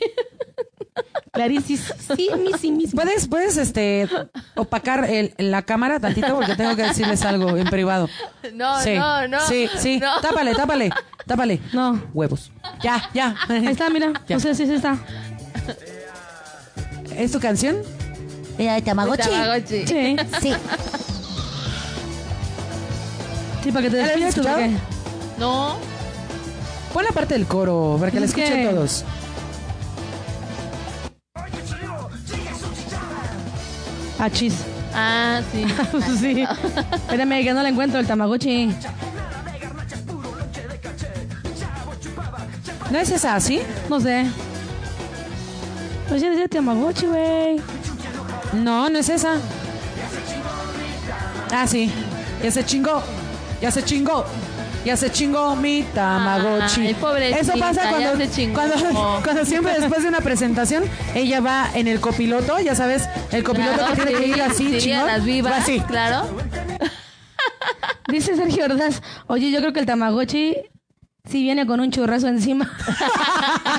[2.72, 2.88] Mi.
[2.88, 4.08] ¿Puedes, puedes, este,
[4.56, 6.36] opacar el, la cámara tantito?
[6.36, 8.08] Porque tengo que decirles algo en privado.
[8.54, 9.40] No, sí, no, no.
[9.48, 10.00] Sí, sí.
[10.00, 10.22] no.
[10.22, 10.92] Tápale, tápale,
[11.26, 11.60] tápale.
[11.72, 12.02] No.
[12.14, 12.52] Huevos.
[12.82, 13.36] Ya, ya.
[13.50, 14.14] Ahí está, mira.
[14.28, 14.38] Ya.
[14.38, 14.98] O sea, sí, sí está.
[17.16, 17.78] ¿Es tu canción?
[18.58, 19.30] ¿Era de Tamagotchi?
[19.30, 19.88] Tamagotchi.
[19.88, 20.16] Sí.
[20.40, 20.54] Sí.
[23.64, 24.70] Sí, para que te ¿Ya la
[25.40, 25.78] No.
[26.94, 29.06] Pon la parte del coro para que la Es escuchen todos.
[34.20, 34.54] Ah, chis.
[34.94, 35.66] Ah, sí.
[36.20, 36.46] sí.
[36.94, 38.74] Espérame, que no la encuentro el Tamagotchi.
[42.90, 43.60] ¿No es esa así?
[43.90, 44.26] No sé.
[46.08, 47.62] Pues ya decía Tamagotchi, güey.
[48.54, 49.36] No, no es esa.
[51.52, 51.92] Ah, sí.
[52.42, 53.04] Ya se chingó.
[53.62, 54.26] Ya se chingó.
[54.86, 56.88] Ya se chingó mi Tamagotchi.
[56.88, 58.54] Ay, pobrecita, Eso pasa ya cuando, se chingó.
[58.54, 60.84] cuando, cuando siempre después de una presentación,
[61.16, 64.70] ella va en el copiloto, ya sabes, el copiloto Claro, que tiene que ir así,
[64.72, 65.08] sí, chingón.
[65.08, 65.80] las vivas, va así.
[65.82, 66.28] claro.
[68.10, 69.02] Dice Sergio Ordaz.
[69.28, 70.58] Oye, yo creo que el Tamagotchi
[71.30, 72.70] sí viene con un churrazo encima.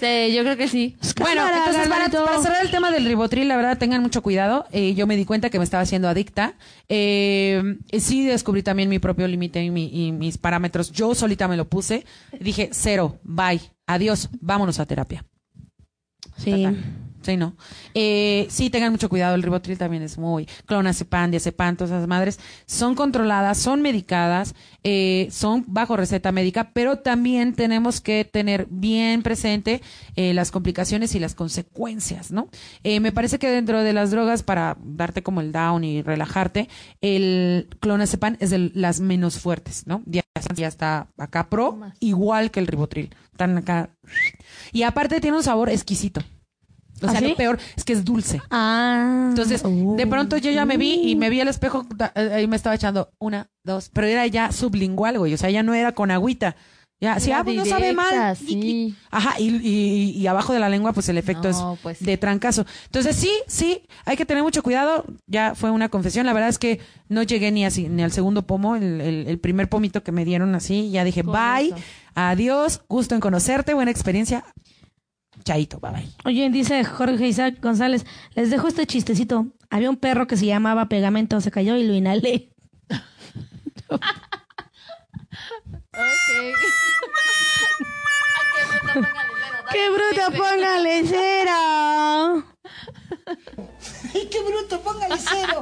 [0.00, 0.96] Sí, yo creo que sí.
[1.20, 4.66] Bueno, Cámara, entonces para, cerrar el tema del ribotril, la verdad, tengan mucho cuidado.
[4.72, 6.54] Eh, yo me di cuenta que me estaba haciendo adicta.
[6.88, 10.90] Eh, sí descubrí también mi propio límite y, mi- y mis parámetros.
[10.92, 12.04] Yo solita me lo puse.
[12.40, 15.24] Dije, cero, bye, adiós, vámonos a terapia.
[16.36, 16.66] Sí.
[17.26, 17.56] Sí, no.
[17.92, 19.34] Eh, sí, tengan mucho cuidado.
[19.34, 20.46] El ribotril también es muy.
[20.66, 24.54] Clonazepam, diazepam, todas esas madres son controladas, son medicadas,
[24.84, 29.82] eh, son bajo receta médica, pero también tenemos que tener bien presente
[30.14, 32.48] eh, las complicaciones y las consecuencias, ¿no?
[32.84, 36.68] Me parece que dentro de las drogas, para darte como el down y relajarte,
[37.00, 40.04] el clonazepam es de las menos fuertes, ¿no?
[40.06, 40.22] Ya
[40.68, 43.12] está acá pro, igual que el ribotril.
[43.32, 43.90] Están acá.
[44.72, 46.22] Y aparte tiene un sabor exquisito.
[47.02, 47.28] O sea, ¿Ah, sí?
[47.28, 48.40] lo peor es que es dulce.
[48.50, 49.26] Ah.
[49.30, 49.96] Entonces, Uh.
[49.96, 52.56] de pronto yo ya me vi y me vi al espejo da- eh, y me
[52.56, 55.34] estaba echando una, dos, pero era ya sublingual, güey.
[55.34, 56.56] O sea, ya no era con agüita.
[56.98, 58.34] Ya, sí, Era ah, pues no sabe mal.
[58.38, 58.94] sí.
[59.10, 62.00] Ajá, y, y- y abajo de la lengua, pues el efecto No, es pues.
[62.02, 62.64] de trancazo.
[62.86, 65.04] Entonces, sí, sí, hay que tener mucho cuidado.
[65.26, 66.24] Ya fue una confesión.
[66.24, 66.80] La verdad es que
[67.10, 70.24] no llegué ni así, ni al segundo pomo, el, el- el primer pomito que me
[70.24, 70.90] dieron así.
[70.90, 71.76] Ya dije, Con bye, eso.
[72.14, 74.42] adiós, gusto en conocerte, buena experiencia.
[75.46, 76.08] Chaito, bye bye.
[76.24, 79.46] Oye, dice Jorge Isaac González, les dejo este chistecito.
[79.70, 82.50] Había un perro que se llamaba Pegamento, se cayó y lo inhalé.
[89.72, 92.44] ¡Qué bruto, póngale cero!
[94.12, 94.80] ¡Qué bruto!
[94.80, 95.60] Póngale cero.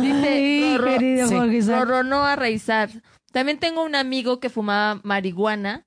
[0.00, 1.34] Dice, Ay, querido sí.
[1.34, 1.84] Jorge Isaac.
[1.84, 2.90] Rorronoa Reizar.
[3.30, 5.85] También tengo un amigo que fumaba marihuana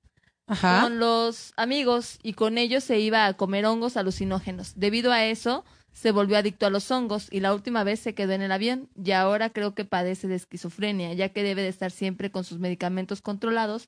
[0.50, 0.82] Ajá.
[0.82, 4.74] con los amigos y con ellos se iba a comer hongos alucinógenos.
[4.76, 8.34] Debido a eso, se volvió adicto a los hongos y la última vez se quedó
[8.34, 11.92] en el avión y ahora creo que padece de esquizofrenia, ya que debe de estar
[11.92, 13.88] siempre con sus medicamentos controlados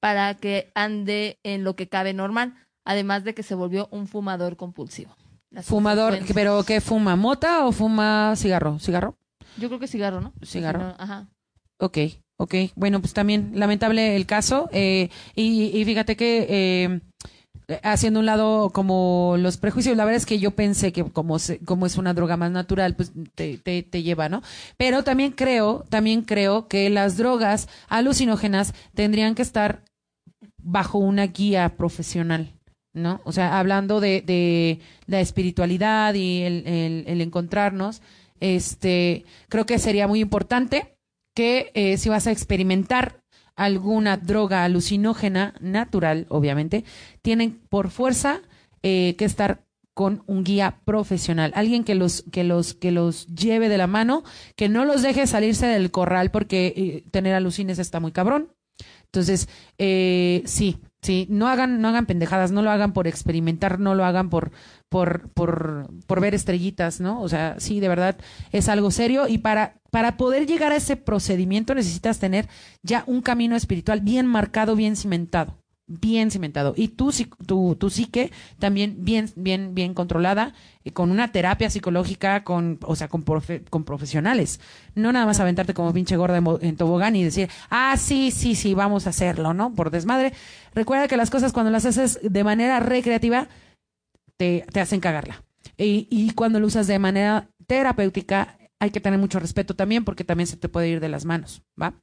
[0.00, 4.56] para que ande en lo que cabe normal, además de que se volvió un fumador
[4.56, 5.16] compulsivo.
[5.50, 6.18] Las Fumador.
[6.34, 7.16] ¿pero qué fuma?
[7.16, 8.78] ¿Mota o fuma cigarro?
[8.80, 9.16] ¿Cigarro?
[9.56, 10.32] Yo creo que cigarro, ¿no?
[10.42, 10.94] Cigarro.
[10.98, 11.28] Ajá.
[11.78, 11.98] Ok,
[12.36, 12.54] ok.
[12.76, 14.68] Bueno, pues también lamentable el caso.
[14.72, 17.00] eh, y, y fíjate que eh,
[17.82, 21.86] haciendo un lado como los prejuicios, la verdad es que yo pensé que como, como
[21.86, 24.42] es una droga más natural, pues te, te, te lleva, ¿no?
[24.76, 29.82] Pero también creo, también creo que las drogas alucinógenas tendrían que estar
[30.62, 32.52] bajo una guía profesional.
[32.96, 33.20] ¿No?
[33.24, 38.02] O sea, hablando de, de la espiritualidad y el, el- el encontrarnos,
[38.38, 40.93] este, creo que sería muy importante
[41.34, 43.22] que eh, si vas a experimentar
[43.56, 46.84] alguna droga alucinógena natural, obviamente,
[47.22, 48.40] tienen por fuerza
[48.82, 49.64] eh, que estar
[49.94, 54.24] con un guía profesional, alguien que los que los que los lleve de la mano,
[54.56, 58.52] que no los deje salirse del corral porque eh, tener alucines está muy cabrón.
[59.04, 63.94] Entonces, eh, sí, sí, no hagan, no hagan pendejadas, no lo hagan por experimentar, no
[63.94, 64.52] lo hagan por,
[64.88, 67.20] por, por, por ver estrellitas, ¿no?
[67.20, 68.16] O sea, sí, de verdad
[68.52, 72.48] es algo serio y para, para poder llegar a ese procedimiento necesitas tener
[72.82, 76.74] ya un camino espiritual bien marcado, bien cimentado, bien cimentado.
[76.76, 82.44] Y psi- tu, tu psique también bien, bien, bien controlada, y con una terapia psicológica,
[82.44, 83.24] con, o sea, con,
[83.70, 84.60] con profesionales.
[84.94, 88.74] No nada más aventarte como pinche gorda en tobogán y decir, ah, sí, sí, sí,
[88.74, 89.74] vamos a hacerlo, ¿no?
[89.74, 90.32] Por desmadre.
[90.74, 93.48] Recuerda que las cosas cuando las haces de manera recreativa,
[94.36, 95.44] te, te hacen cagarla.
[95.76, 100.24] Y, y cuando lo usas de manera terapéutica, hay que tener mucho respeto también porque
[100.24, 101.94] también se te puede ir de las manos, ¿va?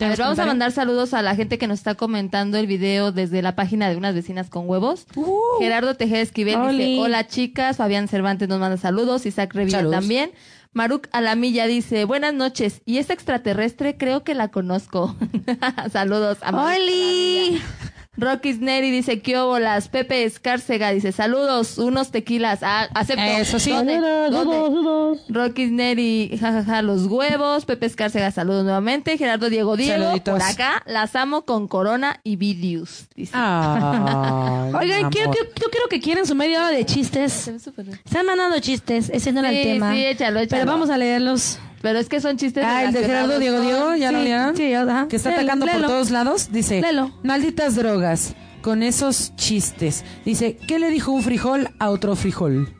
[0.00, 2.66] A ver, ¿Tienes vamos a mandar saludos a la gente que nos está comentando el
[2.66, 5.06] video desde la página de unas vecinas con huevos.
[5.14, 6.84] Uh, Gerardo Tejeda Esquivel Oli.
[6.84, 10.32] dice, hola chicas, Fabián Cervantes nos manda saludos, Isaac Revilla también.
[10.72, 15.14] Maruk Alamilla dice, buenas noches, y esta extraterrestre creo que la conozco.
[15.92, 17.60] saludos a Maruk ¡Oli!
[17.60, 17.93] Alamilla.
[18.16, 19.88] Rocky Sneri dice, ¿qué óbolas?
[19.88, 22.60] Pepe Escárcega dice, saludos, unos tequilas.
[22.62, 23.22] Ah, acepto.
[23.22, 23.70] Eso sí.
[23.70, 23.94] ¿Dónde?
[23.94, 25.20] Saludos, ¿Dónde?
[25.28, 27.64] Rocky Neri, jajaja, los huevos.
[27.64, 29.18] Pepe Escárcega, saludos nuevamente.
[29.18, 30.32] Gerardo Diego Diego, Saluditos.
[30.34, 30.82] por acá.
[30.86, 33.06] Las amo con Corona y Vidius.
[33.16, 33.32] Dice.
[33.34, 37.32] Ay, Oigan, quiero, quiero- yo quiero que quieren su media hora de chistes.
[37.32, 39.92] Se han mandado chistes, ese no era el Sí, tema.
[39.92, 40.60] sí, échalo, échalo.
[40.60, 41.58] Pero vamos a leerlos.
[41.84, 44.56] Pero es que son chistes Ah, el de Gerardo Diego Diego, ¿ya lo Sí, leyeron?
[44.56, 45.06] sí, ajá.
[45.06, 46.48] Que está atacando por todos lados.
[46.50, 46.82] Dice,
[47.22, 50.02] malditas drogas, con esos chistes.
[50.24, 52.74] Dice, ¿qué le dijo un frijol a otro frijol?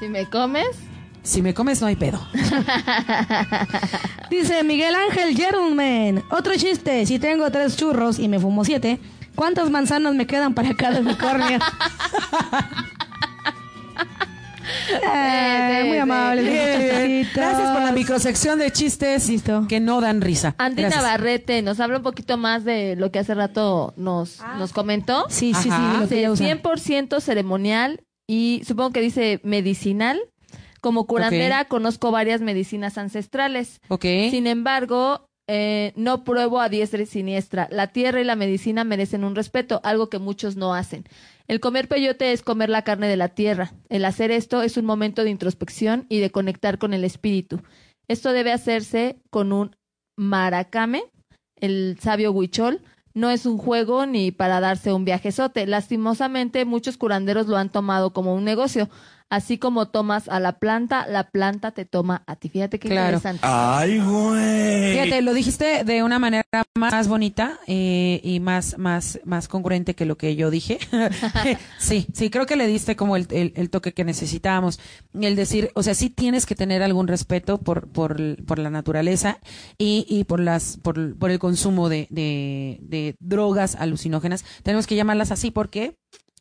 [0.00, 0.66] Si me comes,
[1.22, 2.18] Si me comes no hay pedo.
[4.30, 6.24] Dice Miguel Ángel Gentleman.
[6.30, 7.04] Otro chiste.
[7.04, 8.98] Si tengo tres churros y me fumo siete,
[9.34, 11.58] ¿cuántas manzanas me quedan para cada unicornio?
[15.02, 17.26] Eh, muy amable.
[17.34, 19.66] Gracias por la microsección de chistes Listo.
[19.68, 20.54] que no dan risa.
[20.58, 21.02] Andy Gracias.
[21.02, 25.26] Navarrete nos habla un poquito más de lo que hace rato nos, nos comentó.
[25.28, 25.68] Sí, sí, sí.
[26.00, 26.62] Lo que ella Dice, usa.
[26.62, 30.20] 100% ceremonial y supongo que dice medicinal.
[30.80, 33.80] Como curandera conozco varias medicinas ancestrales.
[33.88, 34.04] Ok.
[34.30, 37.68] Sin embargo, eh, no pruebo a diestra y siniestra.
[37.72, 41.04] La tierra y la medicina merecen un respeto, algo que muchos no hacen.
[41.48, 43.72] El comer peyote es comer la carne de la tierra.
[43.88, 47.62] El hacer esto es un momento de introspección y de conectar con el espíritu.
[48.06, 49.74] Esto debe hacerse con un
[50.14, 51.04] maracame,
[51.56, 52.82] el sabio huichol.
[53.14, 55.66] No es un juego ni para darse un viajezote.
[55.66, 58.90] Lastimosamente, muchos curanderos lo han tomado como un negocio.
[59.30, 62.48] Así como tomas a la planta, la planta te toma a ti.
[62.48, 63.18] Fíjate qué Claro.
[63.18, 63.40] interesante.
[63.44, 64.92] Ay, güey.
[64.92, 70.06] Fíjate, lo dijiste de una manera más bonita eh, y más, más, más congruente que
[70.06, 70.78] lo que yo dije.
[71.78, 74.80] sí, sí, creo que le diste como el, el- el toque que necesitábamos.
[75.12, 79.40] El decir, o sea, sí tienes que tener algún respeto por, por, por la naturaleza
[79.76, 84.44] y, y por las, por, por el consumo de, de, de drogas alucinógenas.
[84.62, 85.96] Tenemos que llamarlas así porque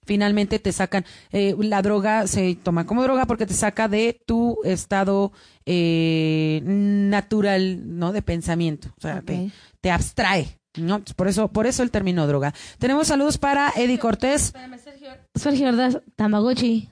[0.07, 4.57] finalmente te sacan eh, la droga se toma como droga porque te saca de tu
[4.63, 5.31] estado
[5.65, 9.51] eh, natural no de pensamiento o sea te, Ok.
[9.81, 14.53] te abstrae no por eso por eso el término droga tenemos saludos para Eddie Cortés
[15.35, 16.89] Sergio Ordaz, Tamagotchi.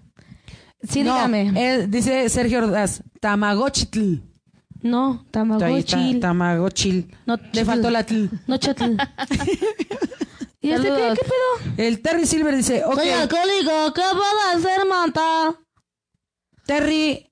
[0.88, 1.51] Sí, No, dígame.
[1.55, 4.16] eh, dice Sergio Ordaz Tamagotchitl
[4.82, 6.20] no, Tamagotchi.
[6.20, 8.30] Tamagotchil No, le faltó la tl.
[8.45, 8.97] No, chatl.
[10.66, 11.74] ¿Y este qué, pedo?
[11.78, 15.55] el Terry Silver dice ok Soy alcohólico, ¿qué puedo hacer, manta?
[16.66, 17.30] Terry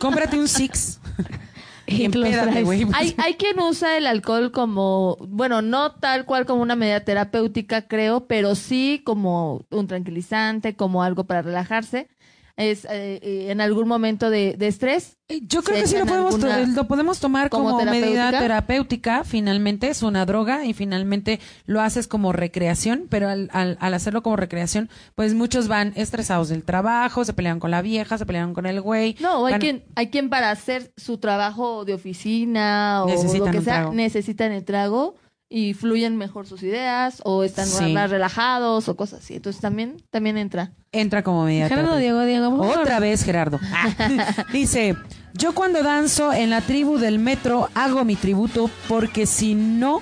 [0.00, 0.98] cómprate un Six
[1.86, 6.74] y empédate, Hay, hay quien usa el alcohol como, bueno, no tal cual como una
[6.74, 12.08] medida terapéutica, creo, pero sí como un tranquilizante, como algo para relajarse.
[12.56, 15.16] Es eh, eh, en algún momento de, de estrés.
[15.46, 19.24] Yo creo ¿Se que sí lo podemos, lo podemos tomar como como, medida terapéutica?
[19.24, 24.22] Finalmente es una droga y finalmente lo haces como recreación, pero al, al, al hacerlo
[24.22, 28.52] como recreación, pues muchos van estresados del trabajo, se pelean con la vieja, se pelean
[28.52, 29.16] con el güey.
[29.20, 33.52] No, hay van- quien, hay quien para hacer su trabajo de oficina o Necesitan lo
[33.52, 33.92] que sea, trago.
[33.94, 35.14] necesitan el trago
[35.54, 37.92] y fluyen mejor sus ideas o están Sí.
[37.92, 39.34] más relajados o cosas así.
[39.34, 40.72] Entonces también, también entra.
[40.92, 41.96] Entra como medida Gerardo.
[41.98, 42.78] Diego, Diego, por favor.
[42.80, 43.60] Otra vez, Gerardo.
[43.72, 44.46] Ah.
[44.52, 44.96] Dice,
[45.34, 50.00] yo cuando danzo en la tribu del metro hago mi tributo porque si no,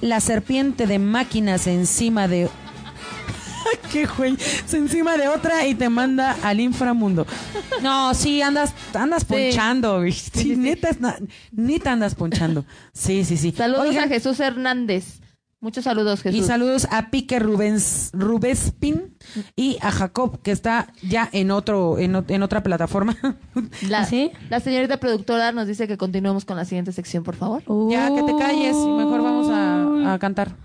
[0.00, 2.48] la serpiente de máquinas encima de...
[3.92, 4.36] ¿Qué güey?
[4.66, 7.26] Se encima de otra y te manda al inframundo.
[7.82, 10.12] No, sí, andas, andas ponchando, güey.
[10.12, 10.90] Sí, neta,
[11.52, 12.64] neta andas ponchando.
[12.92, 13.52] Sí, sí, sí.
[13.52, 15.20] Saludos Oigan, a Jesús Hernández.
[15.60, 16.40] Muchos saludos, Jesús.
[16.40, 19.16] y saludos a Pique Rubens, Rubespin
[19.54, 23.16] y a Jacob, que está ya en otro, en, otra plataforma.
[23.88, 24.32] La, ¿Ah, sí?
[24.50, 27.62] la señorita productora nos dice que continuemos con la siguiente sección, por favor.
[27.88, 30.56] ya que te calles y mejor vamos a, a cantar.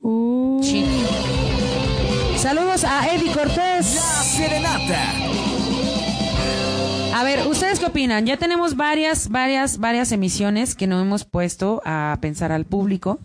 [0.00, 0.64] Uy.
[0.64, 0.84] Sí.
[2.46, 3.96] Saludos a Eddie Cortés.
[3.96, 5.12] La serenata.
[7.12, 8.24] A ver, ¿ustedes qué opinan?
[8.24, 13.18] Ya tenemos varias, varias, varias emisiones que no hemos puesto a pensar al público,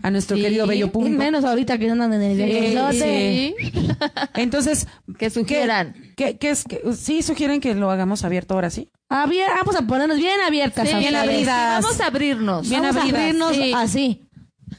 [0.00, 1.18] a nuestro Sí, querido bello Y público.
[1.18, 2.92] menos ahorita que andan en el viaje.
[2.92, 3.54] sí.
[3.60, 3.82] Sí.
[4.36, 4.86] Entonces,
[5.18, 5.94] Que sugieran.
[6.16, 6.64] ¿qué, qué es?
[6.64, 8.88] que- ¿Sí sugieren que lo hagamos abierto ahora sí?
[9.10, 10.84] Abier- vamos a ponernos bien abiertas.
[10.98, 11.82] Bien abridas.
[11.84, 12.66] Vamos a abrirnos.
[12.70, 13.18] Bien Vamos abridas.
[13.20, 13.72] a abrirnos Sí.
[13.76, 14.22] así.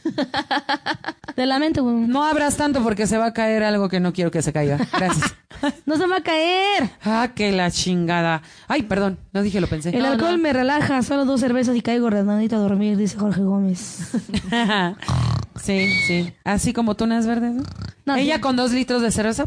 [1.36, 1.95] De la mente, güey.
[1.95, 4.78] No abras tanto porque se va a caer algo que no quiero que se caiga.
[4.91, 5.36] Gracias.
[5.86, 6.89] No se va a caer.
[7.06, 8.41] ah, que la chingada.
[8.68, 9.91] Ay, perdón, no dije, lo pensé.
[9.95, 10.43] El No, alcohol no.
[10.43, 11.01] me relaja.
[11.04, 14.12] Solo dos cervezas y caigo redondito a dormir, dice Jorge Gómez.
[15.56, 16.34] sí, sí.
[16.43, 17.64] Así como tunas verdes, ¿no?
[18.06, 18.41] No, Ella sí.
[18.41, 19.45] con dos litros de cerveza,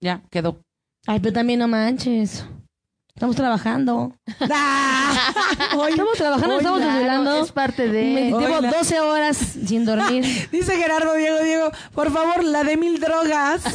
[0.00, 0.60] ya, quedó.
[1.06, 2.44] Ay, pero también no manches.
[3.18, 4.12] Estamos trabajando.
[4.28, 7.42] Estamos trabajando, Hoy estamos la- desvelando.
[7.44, 8.24] Es parte Me- de...
[8.26, 8.70] Llevo Hola.
[8.70, 10.48] 12 horas sin dormir.
[10.52, 13.62] Dice Gerardo Diego Diego, por favor, la de mil drogas.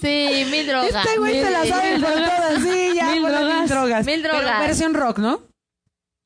[0.00, 0.94] Sí, mil drogas.
[1.06, 3.10] Este güey se la sabe por todas, sí, ya.
[3.12, 3.58] Mil ponle drogas.
[3.60, 4.06] Mil drogas.
[4.06, 4.60] Mil Pero drogas.
[4.60, 5.40] versión rock, ¿no?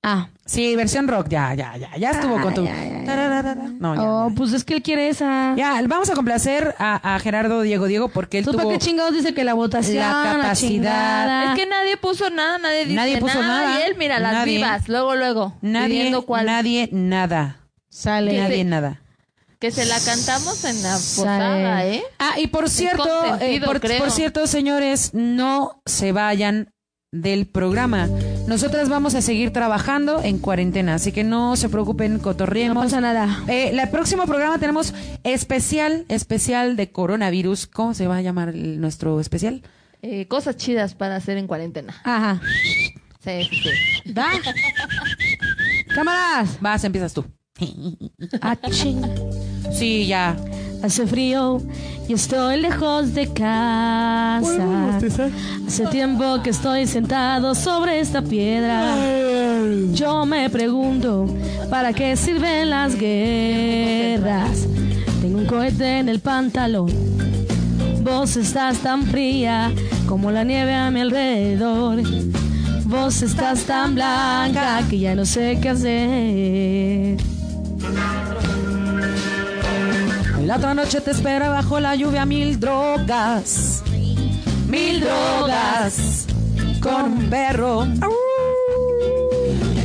[0.03, 0.29] Ah.
[0.49, 1.95] Sí, versión rock, ya, ya, ya.
[1.99, 2.65] Ya estuvo con tu.
[2.65, 3.55] ya, ya, ya.
[3.79, 4.01] No, ya.
[4.03, 4.35] Oh, ya.
[4.35, 5.55] pues es que él quiere esa.
[5.59, 8.79] Ya, vamos a complacer a, a Gerardo Diego Diego porque él ¿Tú para tuvo qué
[8.79, 10.55] chingados dice que la votación, la la capacidad.
[10.71, 11.53] chingada?
[11.53, 13.79] Es que nadie puso nada, nadie dice Nadie puso nada.
[13.79, 14.57] Y él, mira, las Nadie.
[14.57, 15.55] vivas, luego, luego.
[15.61, 16.47] nadie, cuál.
[16.47, 17.61] nadie, nada.
[17.91, 18.41] Sale.
[18.41, 18.65] Nadie, sí.
[18.65, 19.03] nada.
[19.59, 22.03] Que se la cantamos en la posada, ¿eh?
[22.19, 23.05] Ah, y por cierto,
[23.41, 26.73] eh, por, por cierto, señores, no se vayan
[27.13, 28.09] del programa.
[28.49, 32.83] Nosotras vamos a seguir trabajando en cuarentena, así que no se preocupen, No cotorriemos.
[32.85, 33.45] pasa nada.
[33.47, 37.67] Eh, el próximo programa tenemos especial, especial de coronavirus.
[37.67, 39.63] ¿Cómo se va a llamar el- nuestro especial?
[40.01, 41.95] Eh, Cosas chidas para hacer en cuarentena.
[42.05, 42.41] Ajá.
[43.21, 43.57] Sí, sí,
[44.05, 44.13] sí.
[44.13, 44.29] ¿Va?
[45.95, 46.59] Cámaras.
[46.61, 47.25] Vas, empiezas tú.
[48.41, 49.03] Ah, ching.
[49.73, 50.37] Sí, ya.
[50.83, 51.61] Hace frío
[52.09, 54.99] y estoy lejos de casa.
[55.67, 58.97] Hace tiempo que estoy sentado sobre esta piedra.
[59.93, 61.27] Yo me pregunto,
[61.69, 64.67] ¿para qué sirven las guerras?
[65.21, 66.93] Tengo un cohete en el pantalón.
[68.03, 69.73] Vos estás tan fría
[70.07, 72.03] como la nieve a mi alrededor.
[72.85, 77.19] Vos estás tan blanca que ya no sé qué hacer.
[80.49, 83.83] La otra noche te espera bajo la lluvia mil drogas.
[84.67, 86.25] Mil drogas.
[86.81, 87.87] Con un perro.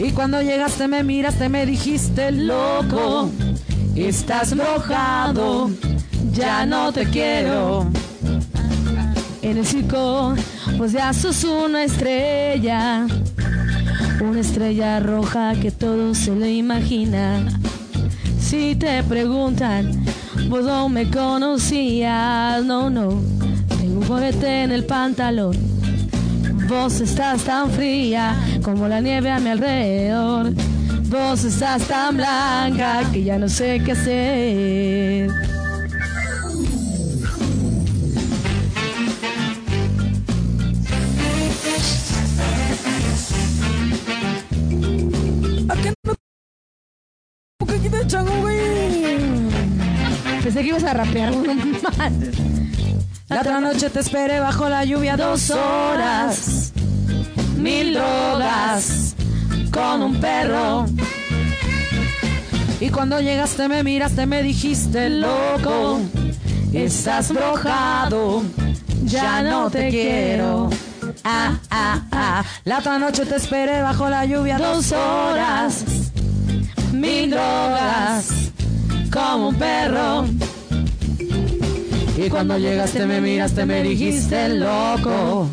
[0.01, 3.29] Y cuando llegaste me miraste, me dijiste loco.
[3.93, 5.69] Estás drogado.
[6.31, 7.85] Ya no te quiero.
[9.41, 10.33] En el circo,
[10.77, 13.05] pues ya sos una estrella.
[14.21, 17.59] Una estrella roja que todo se le imagina.
[18.39, 20.02] Si te preguntan,
[20.47, 23.21] vos no me conocías, no, no.
[23.79, 25.55] Tengo un juguete en el pantalón.
[26.67, 30.53] Vos estás tan fría como la nieve a mi alrededor.
[31.09, 35.52] Vos estás tan blanca que ya no sé qué hacer.
[50.93, 52.11] A rapear uno más.
[53.29, 56.71] La otra noche te esperé bajo la lluvia dos horas.
[57.57, 59.15] Mil drogas
[59.71, 60.85] con un perro.
[62.79, 66.01] Y cuando llegaste me miraste, me dijiste loco.
[66.73, 68.43] Estás drogado,
[69.03, 70.69] ya no te quiero.
[71.23, 72.43] Ah, ah, ah.
[72.65, 75.85] La otra noche te esperé bajo la lluvia dos horas.
[76.91, 78.51] Mil drogas
[79.11, 80.25] como un perro.
[82.15, 85.47] Y cuando llegaste me miraste, me dijiste loco.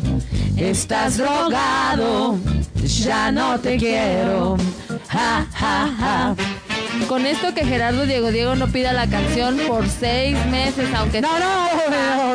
[0.55, 2.37] Estás drogado,
[2.83, 4.57] ya no te quiero.
[5.07, 6.35] Ja, ja, ja.
[7.07, 11.39] Con esto que Gerardo Diego Diego no pida la canción por seis meses, aunque No,
[11.39, 11.67] no,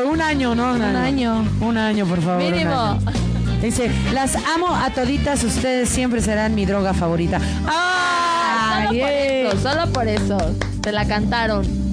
[0.04, 1.44] no, un año, no, un año.
[1.60, 2.42] Un año, por favor.
[2.42, 2.98] un Mínimo.
[3.62, 7.38] Dice, las amo a toditas, ustedes siempre serán mi droga favorita.
[7.38, 9.00] Solo ¡Ay!
[9.00, 9.48] por eh!
[9.48, 10.36] eso, solo por eso.
[10.82, 11.85] Te la cantaron.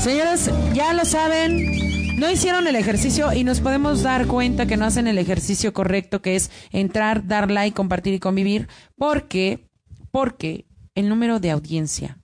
[0.00, 4.86] Señores, ya lo saben, no hicieron el ejercicio y nos podemos dar cuenta que no
[4.86, 9.68] hacen el ejercicio correcto, que es entrar, dar like, compartir y convivir, porque,
[10.10, 12.18] porque el número de audiencia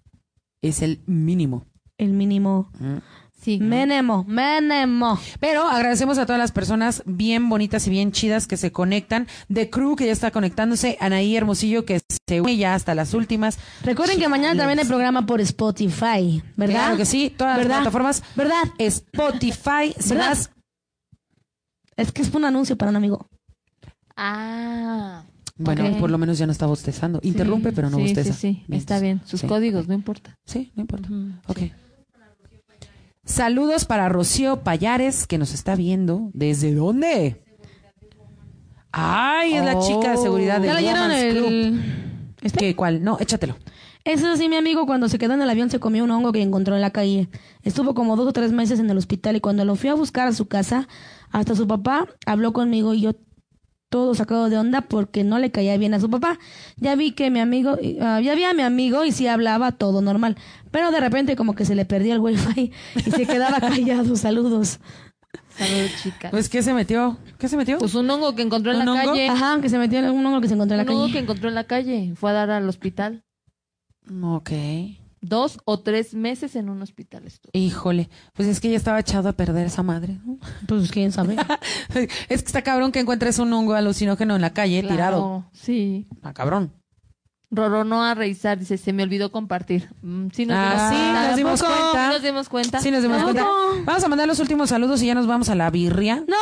[0.62, 1.66] es el mínimo.
[1.98, 2.70] El mínimo.
[3.40, 3.58] Sí.
[3.60, 5.20] Menemo, menemo.
[5.38, 9.28] Pero agradecemos a todas las personas bien bonitas y bien chidas que se conectan.
[9.48, 10.96] De Crew, que ya está conectándose.
[11.00, 13.58] Anaí Hermosillo, que se une ya hasta las últimas.
[13.84, 16.74] Recuerden que mañana también hay programa por Spotify, ¿verdad?
[16.74, 17.68] Claro que sí, todas ¿Verdad?
[17.70, 18.22] las plataformas.
[18.34, 18.62] ¿Verdad?
[18.78, 20.28] Spotify, si ¿Verdad?
[20.30, 20.50] vas-
[21.96, 23.28] Es que es un anuncio para un amigo.
[24.16, 25.22] Ah.
[25.58, 27.20] Bueno, por lo menos ya no está bostezando.
[27.22, 28.32] Interrumpe, pero no sí, bosteza.
[28.32, 29.20] Sí, sí, está bien.
[29.24, 29.46] Sus Sí.
[29.46, 30.34] códigos, no importa.
[30.44, 31.08] Sí, no importa.
[31.46, 31.58] Ok.
[33.26, 36.30] Saludos para Rocío Payares, que nos está viendo.
[36.32, 37.42] ¿Desde dónde?
[38.92, 41.46] Ay, es la chica de seguridad de ¿Ya leyeron Woman's Club.
[41.48, 42.32] el...?
[42.40, 42.58] ¿Este?
[42.58, 43.02] ¿Qué, ¿Cuál?
[43.02, 43.56] No, échatelo.
[44.04, 46.40] Eso sí, mi amigo, cuando se quedó en el avión se comió un hongo que
[46.40, 47.28] encontró en la calle.
[47.64, 50.28] Estuvo como dos o tres meses en el hospital y cuando lo fui a buscar
[50.28, 50.86] a su casa,
[51.32, 53.16] hasta su papá habló conmigo y yo
[53.88, 56.38] todo sacado de onda porque no le caía bien a su papá.
[56.76, 60.02] Ya vi que mi amigo, ah, ya vi a mi amigo y sí hablaba todo
[60.02, 60.36] normal,
[60.76, 64.14] pero de repente como que se le perdía el wifi y se quedaba callado.
[64.14, 64.78] Saludos.
[65.56, 66.30] Saludos, chicas.
[66.30, 67.16] Pues, ¿qué se metió?
[67.38, 67.78] ¿Qué se metió?
[67.78, 69.12] Pues un hongo que encontró en ¿Un la hongo?
[69.12, 69.26] calle.
[69.30, 71.12] Ajá, que se metió en un hongo que se encontró en la Un hongo calle.
[71.14, 72.12] que encontró en la calle.
[72.14, 73.24] Fue a dar al hospital.
[74.22, 74.50] ok.
[75.22, 77.50] Dos o tres meses en un hospital estuvo.
[77.54, 80.18] Híjole, pues es que ya estaba echado a perder esa madre.
[80.26, 80.38] ¿no?
[80.68, 81.36] Pues quién sabe.
[82.28, 84.96] es que está cabrón que encuentres un hongo alucinógeno en la calle tirado.
[85.22, 86.06] Claro, Sí.
[86.14, 86.70] Está cabrón.
[87.50, 89.88] Roró a revisar, dice, se me olvidó compartir.
[90.02, 91.28] Mm, sí, nos Ah, dimos sí, cuenta.
[91.28, 92.00] nos dimos cuenta.
[92.00, 92.80] Sí nos dimos cuenta.
[92.80, 93.46] Sí, nos dimos ¿A cuenta.
[93.84, 96.16] Vamos a mandar los últimos saludos y ya nos vamos a la birria.
[96.26, 96.36] ¡No!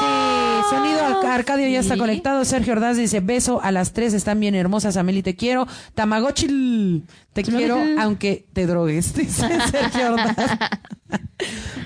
[0.00, 2.00] Sí, sonido Ar- Arcadio ya está Sí.
[2.00, 2.44] conectado.
[2.44, 4.96] Sergio Ordaz dice, beso a las tres, están bien hermosas.
[4.96, 5.66] Ameli, te quiero.
[5.94, 10.36] Tamagotchi, te quiero aunque te drogues, dice Sergio Ordaz.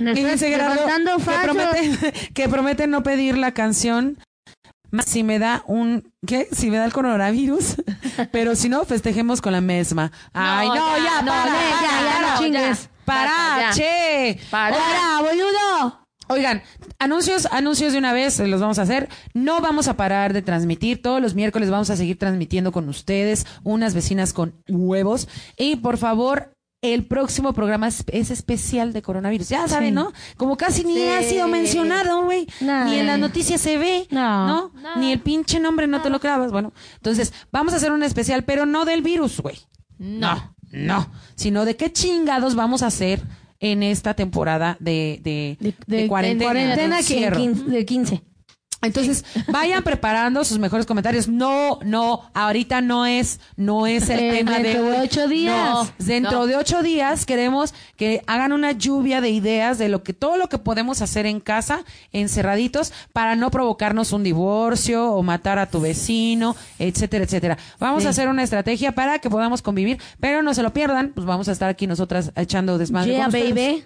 [0.01, 1.43] Y dice Gerardo levantando que fachos.
[1.57, 4.17] promete, que promete no pedir la canción
[5.05, 6.49] si me da un, ¿qué?
[6.53, 7.77] Si me da el coronavirus.
[8.33, 10.13] Pero si no, festejemos con la misma.
[10.33, 12.83] Ay, no, ya, ya, no, para, ya, para, ya, ya, para, no, chingues.
[12.83, 12.91] ya.
[13.05, 13.71] Para, ya.
[13.73, 14.41] che.
[14.51, 14.77] Para.
[14.77, 16.01] ¡Para, boludo!
[16.31, 16.63] Oigan,
[17.01, 19.09] anuncios, anuncios de una vez, los vamos a hacer.
[19.35, 21.03] No vamos a parar de transmitir.
[21.03, 25.27] Todos los miércoles vamos a seguir transmitiendo con ustedes, unas vecinas con huevos.
[25.57, 29.49] Y por favor, el próximo programa es, es especial de coronavirus.
[29.51, 30.13] Ya saben, ¿no?
[30.37, 31.09] Como casi ni Sí.
[31.09, 32.47] ha sido mencionado, güey.
[32.61, 32.87] No.
[32.87, 34.47] Ni en las noticias se ve, No.
[34.47, 34.73] ¿no?
[34.97, 36.51] Ni el pinche nombre no te lo grabas.
[36.53, 39.59] Bueno, entonces, vamos a hacer un especial, pero no del virus, güey.
[39.99, 41.11] No, no.
[41.35, 43.23] Sino de qué chingados vamos a hacer
[43.59, 46.51] en esta temporada de, de, De, de cuarentena.
[46.51, 47.37] cuarentena que en encierro.
[47.37, 48.23] 15, de 15.
[48.83, 51.29] Entonces, vayan preparando sus mejores comentarios.
[51.29, 55.55] No, no, ahorita no es, no es el Eh, tema de dentro de ocho días.
[55.75, 56.47] No, dentro No.
[56.47, 60.49] de ocho días queremos que hagan una lluvia de ideas de lo que todo lo
[60.49, 65.81] que podemos hacer en casa, encerraditos, para no provocarnos un divorcio o matar a tu
[65.81, 67.59] vecino, etcétera, etcétera.
[67.79, 71.27] Vamos a hacer una estrategia para que podamos convivir, pero no se lo pierdan, pues
[71.27, 73.13] vamos a estar aquí nosotras echando desmadre.
[73.13, 73.85] Yeah, ustedes baby.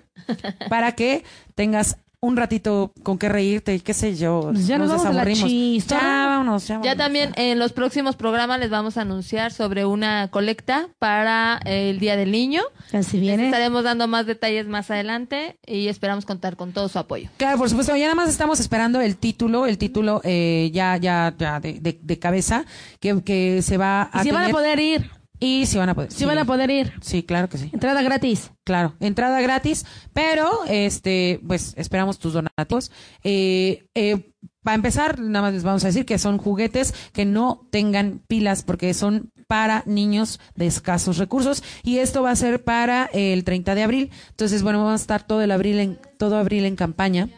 [0.68, 1.24] para que
[1.54, 4.48] tengas un ratito con qué reírte y qué sé yo.
[4.52, 5.86] Pues ya nos la desaburrimos.
[5.86, 6.96] Ya, vámonos, ya, Ya vámonos.
[6.96, 12.16] también en los próximos programas les vamos a anunciar sobre una colecta para el Día
[12.16, 12.62] del Niño.
[12.92, 13.46] Así Les viene.
[13.46, 17.28] estaremos dando más detalles más adelante y esperamos contar con todo su apoyo.
[17.36, 17.94] Claro, por supuesto.
[17.96, 21.98] Ya nada más estamos esperando el título, el título eh, ya, ya, ya de, de-
[22.02, 22.64] de cabeza
[23.00, 25.10] que, que se va a Y si van a poder ir.
[25.40, 26.12] Y si van a poder.
[26.12, 26.92] Si van a poder ir.
[27.00, 27.70] Sí, claro que sí.
[27.72, 28.52] Entrada gratis.
[28.64, 32.90] Claro, entrada gratis, pero este, pues esperamos tus donativos.
[33.24, 34.32] Eh, eh,
[34.62, 38.62] para empezar, nada más les vamos a decir que son juguetes que no tengan pilas
[38.62, 43.74] porque son para niños de escasos recursos y esto va a ser para el 30
[43.74, 44.10] de abril.
[44.30, 47.28] Entonces, bueno, vamos a estar todo el abril en todo abril en campaña.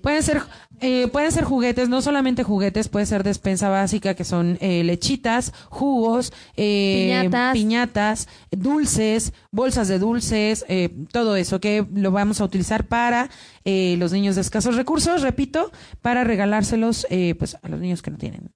[0.00, 0.42] Pueden ser,
[0.80, 5.52] eh, pueden ser juguetes, no solamente juguetes, puede ser despensa básica, que son eh, lechitas,
[5.68, 7.52] jugos, eh, Piñatas.
[7.52, 13.30] piñatas, dulces, bolsas de dulces, eh, todo eso que lo vamos a utilizar para
[13.64, 15.70] eh, los niños de escasos recursos, repito,
[16.02, 18.50] para regalárselos eh, pues a los niños que no tienen.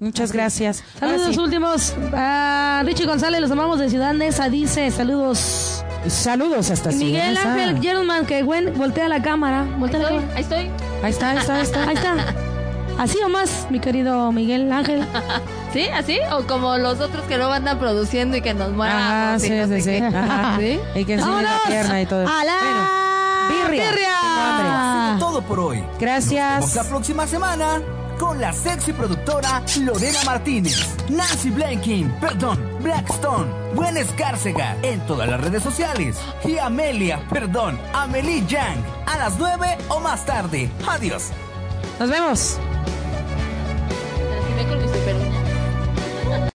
[0.00, 0.82] Muchas gracias.
[0.98, 1.94] Saludos sí, últimos.
[2.12, 5.84] a Richie González, los amamos de Ciudad Neza, dice saludos.
[6.08, 7.80] Saludos hasta Miguel Ciudad Ángel.
[7.80, 9.64] Gentleman, que Gwen voltea la cámara.
[9.78, 10.36] Voltea la Estoy, cámara.
[10.36, 10.70] ahí estoy.
[11.02, 11.88] Ahí está, ahí está, ahí está.
[11.88, 12.14] Ahí está.
[12.98, 15.04] Así o más, mi querido Miguel Ángel.
[15.72, 15.86] ¿Sí?
[15.88, 16.18] ¿Así?
[16.32, 18.96] O como los otros que luego andan produciendo y que nos mueran.
[18.96, 19.96] Ah, sí, sí, sí.
[20.14, 20.56] Ajá.
[20.60, 20.78] ¿Sí?
[20.94, 22.20] Y que enseñe la pierna y todo.
[22.28, 22.56] ¡A la
[23.48, 23.90] Bueno, birria.
[23.90, 25.16] birria!
[25.18, 25.84] Todo por hoy.
[25.98, 26.60] Gracias.
[26.60, 27.80] Nos vemos la próxima semana
[28.18, 35.40] con la sexy productora Lorena Martínez, Nancy Blanking, perdón, Blackstone, Gwen Escárcega en todas las
[35.40, 40.70] redes sociales y Amelia, perdón, Amelie Yang a las 9 o más tarde.
[40.86, 41.30] Adiós.
[41.98, 42.58] Nos vemos.